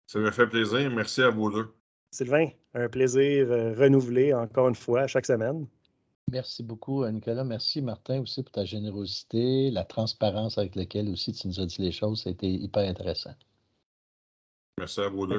Ça 0.06 0.18
me 0.18 0.30
fait 0.30 0.46
plaisir. 0.46 0.90
Merci 0.90 1.22
à 1.22 1.30
vous 1.30 1.50
deux. 1.50 1.74
Sylvain, 2.10 2.48
un 2.74 2.88
plaisir 2.88 3.48
renouvelé 3.76 4.32
encore 4.32 4.68
une 4.68 4.74
fois 4.74 5.06
chaque 5.06 5.26
semaine. 5.26 5.66
Merci 6.30 6.62
beaucoup, 6.62 7.06
Nicolas. 7.06 7.44
Merci, 7.44 7.82
Martin, 7.82 8.20
aussi 8.20 8.42
pour 8.42 8.52
ta 8.52 8.64
générosité, 8.64 9.70
la 9.70 9.84
transparence 9.84 10.58
avec 10.58 10.74
laquelle 10.74 11.08
aussi 11.08 11.32
tu 11.32 11.48
nous 11.48 11.60
as 11.60 11.66
dit 11.66 11.82
les 11.82 11.92
choses. 11.92 12.22
Ça 12.22 12.30
a 12.30 12.32
été 12.32 12.48
hyper 12.48 12.88
intéressant. 12.88 13.34
Merci 14.78 15.00
à 15.00 15.08
vous 15.08 15.26
deux. 15.26 15.38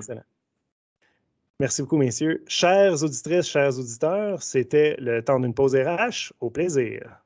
Merci 1.59 1.81
beaucoup, 1.81 1.97
messieurs. 1.97 2.43
Chères 2.47 3.01
auditrices, 3.03 3.47
chers 3.47 3.79
auditeurs, 3.79 4.43
c'était 4.43 4.95
le 4.99 5.23
temps 5.23 5.39
d'une 5.39 5.53
pause 5.53 5.75
RH. 5.75 6.33
Au 6.39 6.49
plaisir. 6.49 7.24